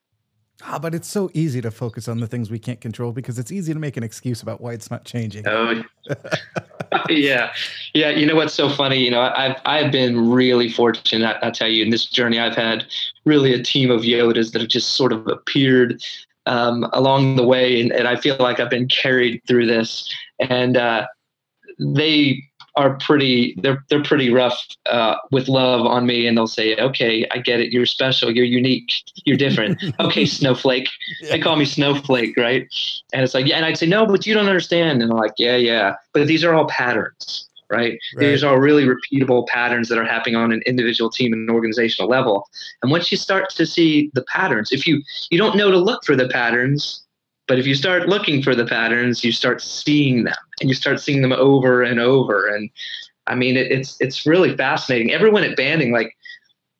[0.67, 3.53] Ah, but it's so easy to focus on the things we can't control because it's
[3.53, 5.47] easy to make an excuse about why it's not changing.
[5.47, 5.83] Oh,
[7.11, 7.53] yeah,
[7.95, 8.09] yeah.
[8.09, 8.97] You know what's so funny?
[8.97, 11.37] You know, I've I've been really fortunate.
[11.43, 12.87] I, will tell you, in this journey, I've had
[13.27, 16.03] really a team of Yodas that have just sort of appeared
[16.47, 20.11] um, along the way, and, and I feel like I've been carried through this.
[20.41, 21.07] And uh,
[21.79, 22.43] they
[22.77, 27.27] are pretty they're they're pretty rough uh, with love on me and they'll say okay
[27.31, 27.73] i get it.
[27.73, 28.31] You're special.
[28.31, 28.93] You're unique.
[29.25, 29.83] You're different.
[30.01, 30.89] Okay snowflake.
[31.23, 31.33] Yeah.
[31.33, 32.67] they call me snowflake right?
[33.13, 35.03] And it's like yeah and i'd say no but you don't understand.
[35.03, 35.97] And i'm like yeah yeah.
[36.13, 38.27] But these are all patterns right, right.
[38.27, 42.49] these are really repeatable patterns that are happening on an individual team and organizational level.
[42.83, 46.05] And once you start to see the patterns if you you don't know to look
[46.05, 47.04] for the patterns
[47.47, 51.01] but if you start looking for the patterns, you start seeing them and you start
[51.01, 52.47] seeing them over and over.
[52.47, 52.71] And
[53.27, 55.13] I mean, it, it's it's really fascinating.
[55.13, 56.17] Everyone at Banding, like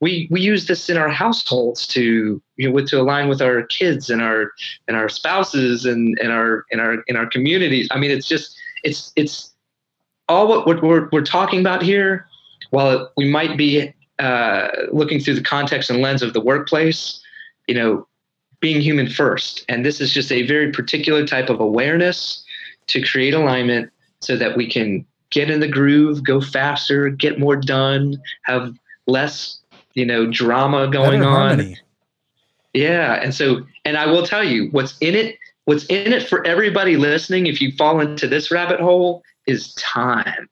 [0.01, 4.11] we we use this in our households to you know to align with our kids
[4.11, 4.53] and our
[4.89, 7.89] and our spouses and and our in our in our communities.
[7.91, 9.55] I mean, it's just it's it's
[10.29, 12.27] all what, what we're we're talking about here.
[12.71, 17.23] While we might be uh, looking through the context and lens of the workplace,
[17.69, 18.09] you know,
[18.65, 19.63] being human first.
[19.69, 22.43] And this is just a very particular type of awareness
[22.87, 27.57] to create alignment so that we can get in the groove, go faster, get more
[27.57, 28.75] done, have
[29.07, 29.61] less,
[29.93, 31.49] you know, drama going Better on.
[31.59, 31.79] Harmony.
[32.73, 33.21] Yeah.
[33.23, 35.37] And so, and I will tell you what's in it,
[35.67, 40.49] what's in it for everybody listening, if you fall into this rabbit hole, is time.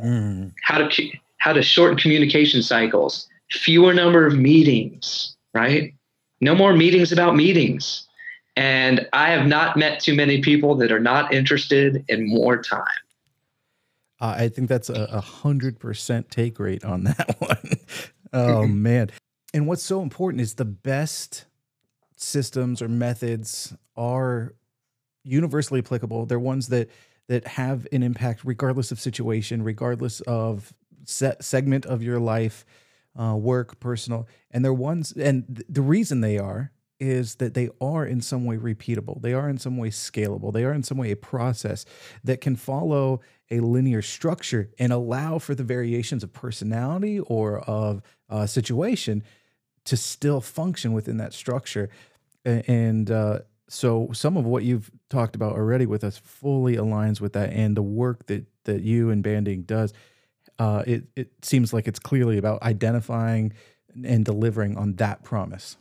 [0.00, 0.52] Mm.
[0.62, 5.92] How to how to shorten communication cycles, fewer number of meetings, right?
[6.40, 8.06] No more meetings about meetings.
[8.56, 12.84] And I have not met too many people that are not interested in more time.
[14.20, 17.72] Uh, I think that's a hundred percent take rate on that one.
[18.32, 19.10] oh man.
[19.54, 21.46] And what's so important is the best
[22.16, 24.54] systems or methods are
[25.24, 26.26] universally applicable.
[26.26, 26.90] They're ones that
[27.28, 30.72] that have an impact regardless of situation, regardless of
[31.04, 32.64] set segment of your life
[33.18, 35.12] uh, work, personal, and they're ones.
[35.12, 39.20] And th- the reason they are is that they are in some way repeatable.
[39.22, 40.52] They are in some way scalable.
[40.52, 41.86] They are in some way a process
[42.22, 48.02] that can follow a linear structure and allow for the variations of personality or of
[48.28, 49.24] uh, situation
[49.86, 51.88] to still function within that structure.
[52.44, 57.32] And uh, so, some of what you've talked about already with us fully aligns with
[57.34, 59.92] that, and the work that that you and Banding does
[60.60, 63.52] uh, it it seems like it's clearly about identifying
[64.04, 65.78] and delivering on that promise.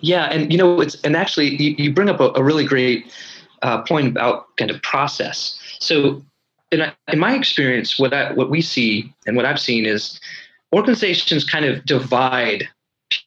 [0.00, 3.12] Yeah, and you know it's and actually you, you bring up a, a really great
[3.60, 5.58] uh, point about kind of process.
[5.78, 6.24] So
[6.70, 10.18] in, in my experience, what I, what we see and what I've seen is
[10.72, 12.66] organizations kind of divide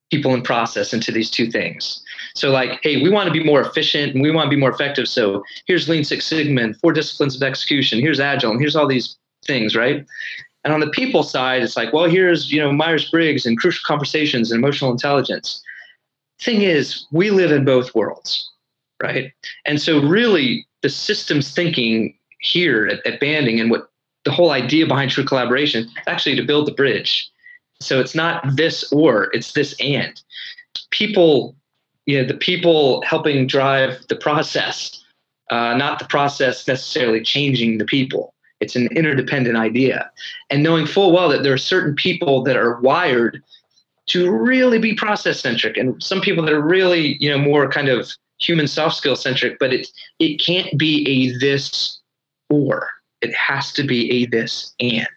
[0.10, 2.04] people and process into these two things.
[2.34, 4.72] So like, hey, we want to be more efficient and we want to be more
[4.72, 5.08] effective.
[5.08, 8.00] So here's Lean Six Sigma four disciplines of execution.
[8.00, 10.06] Here's Agile and here's all these things, right?
[10.66, 13.84] And on the people side, it's like, well, here's you know Myers Briggs and crucial
[13.86, 15.62] conversations and emotional intelligence.
[16.42, 18.52] Thing is, we live in both worlds,
[19.02, 19.32] right?
[19.64, 23.90] And so really, the systems thinking here at, at banding and what
[24.26, 27.30] the whole idea behind true collaboration is actually to build the bridge.
[27.80, 30.22] So it's not this or, it's this and.
[30.90, 31.56] People,
[32.06, 35.04] you know, the people helping drive the process,
[35.52, 38.35] uh, not the process necessarily changing the people.
[38.60, 40.12] It's an interdependent idea.
[40.50, 43.44] And knowing full well that there are certain people that are wired
[44.08, 47.90] to really be process centric and some people that are really, you know, more kind
[47.90, 49.88] of human soft skill centric, but it
[50.20, 52.00] it can't be a this
[52.50, 52.90] or.
[53.22, 55.08] It has to be a this and.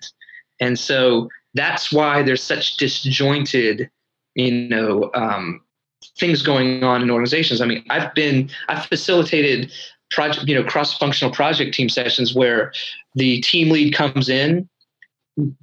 [0.60, 3.90] And so that's why there's such disjointed,
[4.34, 5.60] you know, um,
[6.18, 7.60] things going on in organizations.
[7.60, 9.72] I mean, I've been I've facilitated
[10.10, 12.72] project, you know, cross-functional project team sessions where
[13.14, 14.68] the team lead comes in,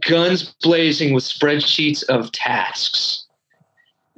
[0.02, 3.26] guns blazing with spreadsheets of tasks,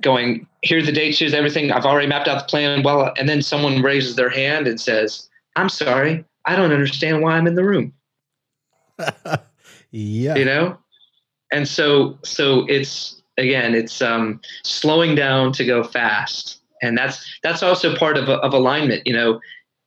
[0.01, 1.71] going, here are the dates, here's everything.
[1.71, 2.83] I've already mapped out the plan.
[2.83, 7.37] Well, and then someone raises their hand and says, I'm sorry, I don't understand why
[7.37, 7.93] I'm in the room.
[9.91, 10.35] yeah.
[10.35, 10.77] You know?
[11.51, 16.61] And so so it's again, it's um slowing down to go fast.
[16.81, 19.39] And that's that's also part of of alignment, you know.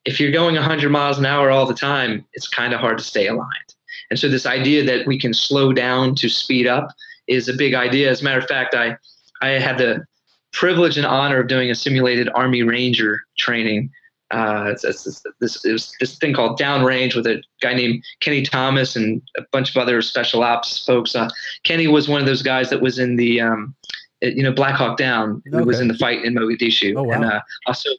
[0.05, 3.05] If you're going 100 miles an hour all the time, it's kind of hard to
[3.05, 3.75] stay aligned.
[4.11, 6.89] And so this idea that we can slow down to speed up
[7.27, 8.11] is a big idea.
[8.11, 8.97] As a matter of fact, I
[9.43, 10.05] I had the
[10.53, 13.91] privilege and honor of doing a simulated Army Ranger training
[14.31, 18.05] uh, it's, it's, it's, this, it was this thing called Downrange with a guy named
[18.21, 21.15] Keni Thomas and a bunch of other special ops folks.
[21.15, 21.29] Uh,
[21.65, 23.75] Kenny was one of those guys that was in the, um,
[24.23, 25.43] you know, Black Hawk Down.
[25.49, 25.59] Okay.
[25.59, 27.15] Who was in the fight in Mogadishu, oh, wow.
[27.15, 27.91] and uh, also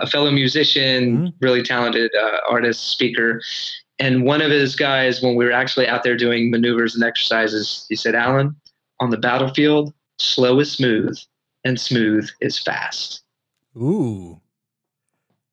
[0.00, 1.44] a fellow musician, mm-hmm.
[1.44, 3.40] really talented uh, artist, speaker.
[3.98, 7.86] And one of his guys, when we were actually out there doing maneuvers and exercises,
[7.88, 8.56] he said, "Alan,
[9.00, 11.18] on the battlefield, slow is smooth,
[11.64, 13.22] and smooth is fast."
[13.76, 14.40] Ooh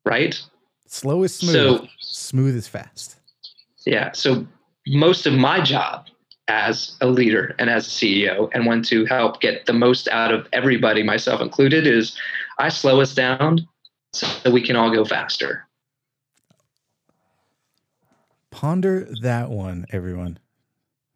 [0.08, 0.42] right?
[0.86, 1.52] Slow is smooth.
[1.52, 3.16] So, smooth is fast.
[3.86, 4.12] Yeah.
[4.12, 4.46] So
[4.86, 6.06] most of my job
[6.48, 10.32] as a leader and as a CEO and want to help get the most out
[10.32, 12.16] of everybody, myself included, is
[12.58, 13.68] I slow us down
[14.18, 15.66] so we can all go faster.
[18.50, 20.38] Ponder that one, everyone.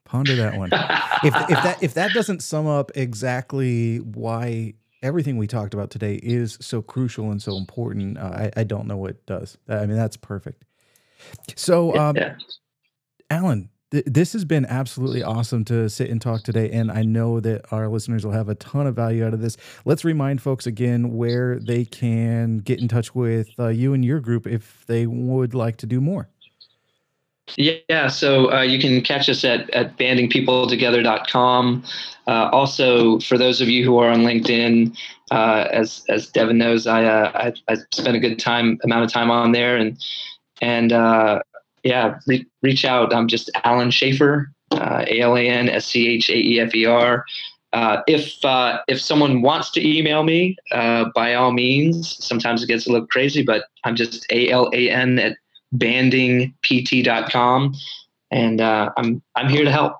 [0.05, 0.71] Ponder that one.
[0.73, 6.15] if if that if that doesn't sum up exactly why everything we talked about today
[6.23, 8.19] is so crucial and so important.
[8.19, 9.59] Uh, I, I don't know what does.
[9.69, 10.65] I mean, that's perfect.
[11.57, 12.37] So, um, yeah.
[13.31, 16.71] Alan, th- this has been absolutely awesome to sit and talk today.
[16.71, 19.57] And I know that our listeners will have a ton of value out of this.
[19.85, 24.19] Let's remind folks again where they can get in touch with uh, you and your
[24.19, 26.29] group if they would like to do more.
[27.57, 31.85] Yeah, so uh, you can catch us at, at bandingpeopletogether.com.
[32.27, 34.97] Uh, also, for those of you who are on LinkedIn,
[35.31, 39.13] uh, as as Devin knows, I, uh, I, I spent a good time amount of
[39.13, 39.99] time on there, and
[40.63, 41.41] and uh,
[41.83, 43.15] yeah, re- reach out.
[43.15, 46.75] I'm just Alan Schaefer, uh, A L A N S C H A E F
[46.75, 47.25] E R.
[48.07, 48.39] if
[48.89, 52.25] if someone wants to email me, by all means.
[52.25, 55.37] Sometimes it gets a little crazy, but I'm just A L A N at
[55.75, 57.75] bandingpt.com,
[58.31, 59.97] and uh, I'm I'm here to help.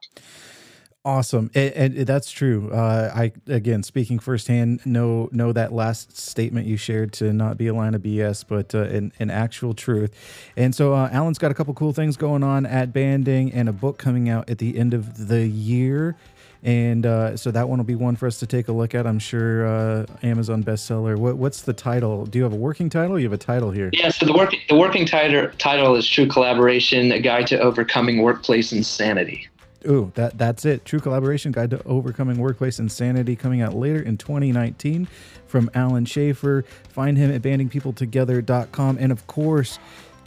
[1.05, 2.71] Awesome, and, and that's true.
[2.73, 7.67] Uh, I again speaking firsthand know know that last statement you shared to not be
[7.67, 10.15] a line of BS, but uh, an, an actual truth.
[10.57, 13.73] And so uh, Alan's got a couple cool things going on at Banding and a
[13.73, 16.17] book coming out at the end of the year.
[16.63, 19.05] And uh, so that one will be one for us to take a look at.
[19.05, 21.17] I'm sure uh, Amazon bestseller.
[21.17, 22.27] What, what's the title?
[22.27, 23.19] Do you have a working title?
[23.19, 23.91] you have a title here.
[23.93, 24.11] Yeah.
[24.11, 28.73] So the working the working title title is True Collaboration: A Guide to Overcoming Workplace
[28.73, 29.49] Insanity.
[29.87, 30.85] Ooh, that that's it.
[30.85, 35.09] True Collaboration Guide to Overcoming Workplace Insanity coming out later in 2019
[35.47, 36.65] from Alan Schaefer.
[36.89, 38.99] Find him at bandingpeopletogether.com.
[39.01, 39.79] And of course,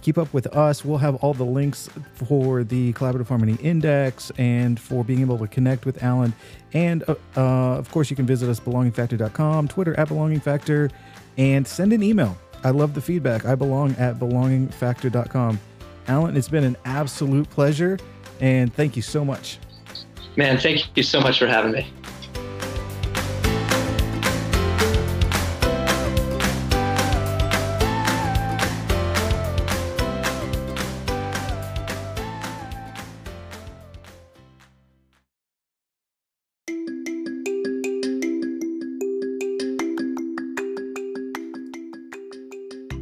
[0.01, 0.85] keep up with us.
[0.85, 5.47] We'll have all the links for the Collaborative Harmony Index and for being able to
[5.47, 6.33] connect with Alan.
[6.73, 10.91] And uh, uh, of course, you can visit us belongingfactor.com, Twitter at belongingfactor,
[11.37, 12.37] and send an email.
[12.63, 13.45] I love the feedback.
[13.45, 15.59] I belong at belongingfactor.com.
[16.07, 17.97] Alan, it's been an absolute pleasure,
[18.39, 19.59] and thank you so much.
[20.35, 21.87] Man, thank you so much for having me.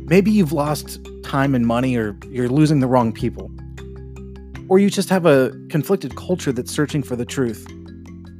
[0.05, 3.49] Maybe you've lost time and money, or you're losing the wrong people.
[4.73, 7.67] Or you just have a conflicted culture that's searching for the truth.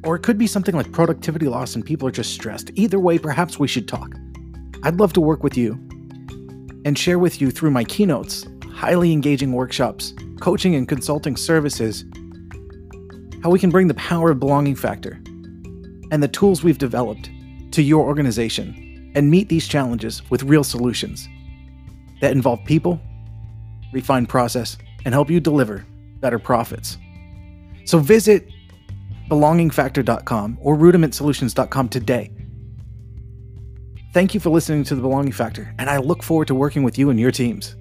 [0.03, 2.71] Or it could be something like productivity loss and people are just stressed.
[2.73, 4.15] Either way, perhaps we should talk.
[4.81, 5.73] I'd love to work with you
[6.85, 12.03] and share with you through my keynotes, highly engaging workshops, coaching and consulting services,
[13.43, 15.21] how we can bring the power of belonging factor
[16.09, 17.29] and the tools we've developed
[17.73, 21.29] to your organization and meet these challenges with real solutions
[22.21, 22.99] that involve people,
[23.93, 25.85] refine process, and help you deliver
[26.23, 26.97] better profits.
[27.85, 28.47] So visit
[29.29, 32.31] belongingfactor.com or rudimentsolutions.com today.
[34.13, 36.97] Thank you for listening to The Belonging Factor, and I look forward to working with
[36.97, 37.75] you and your teams.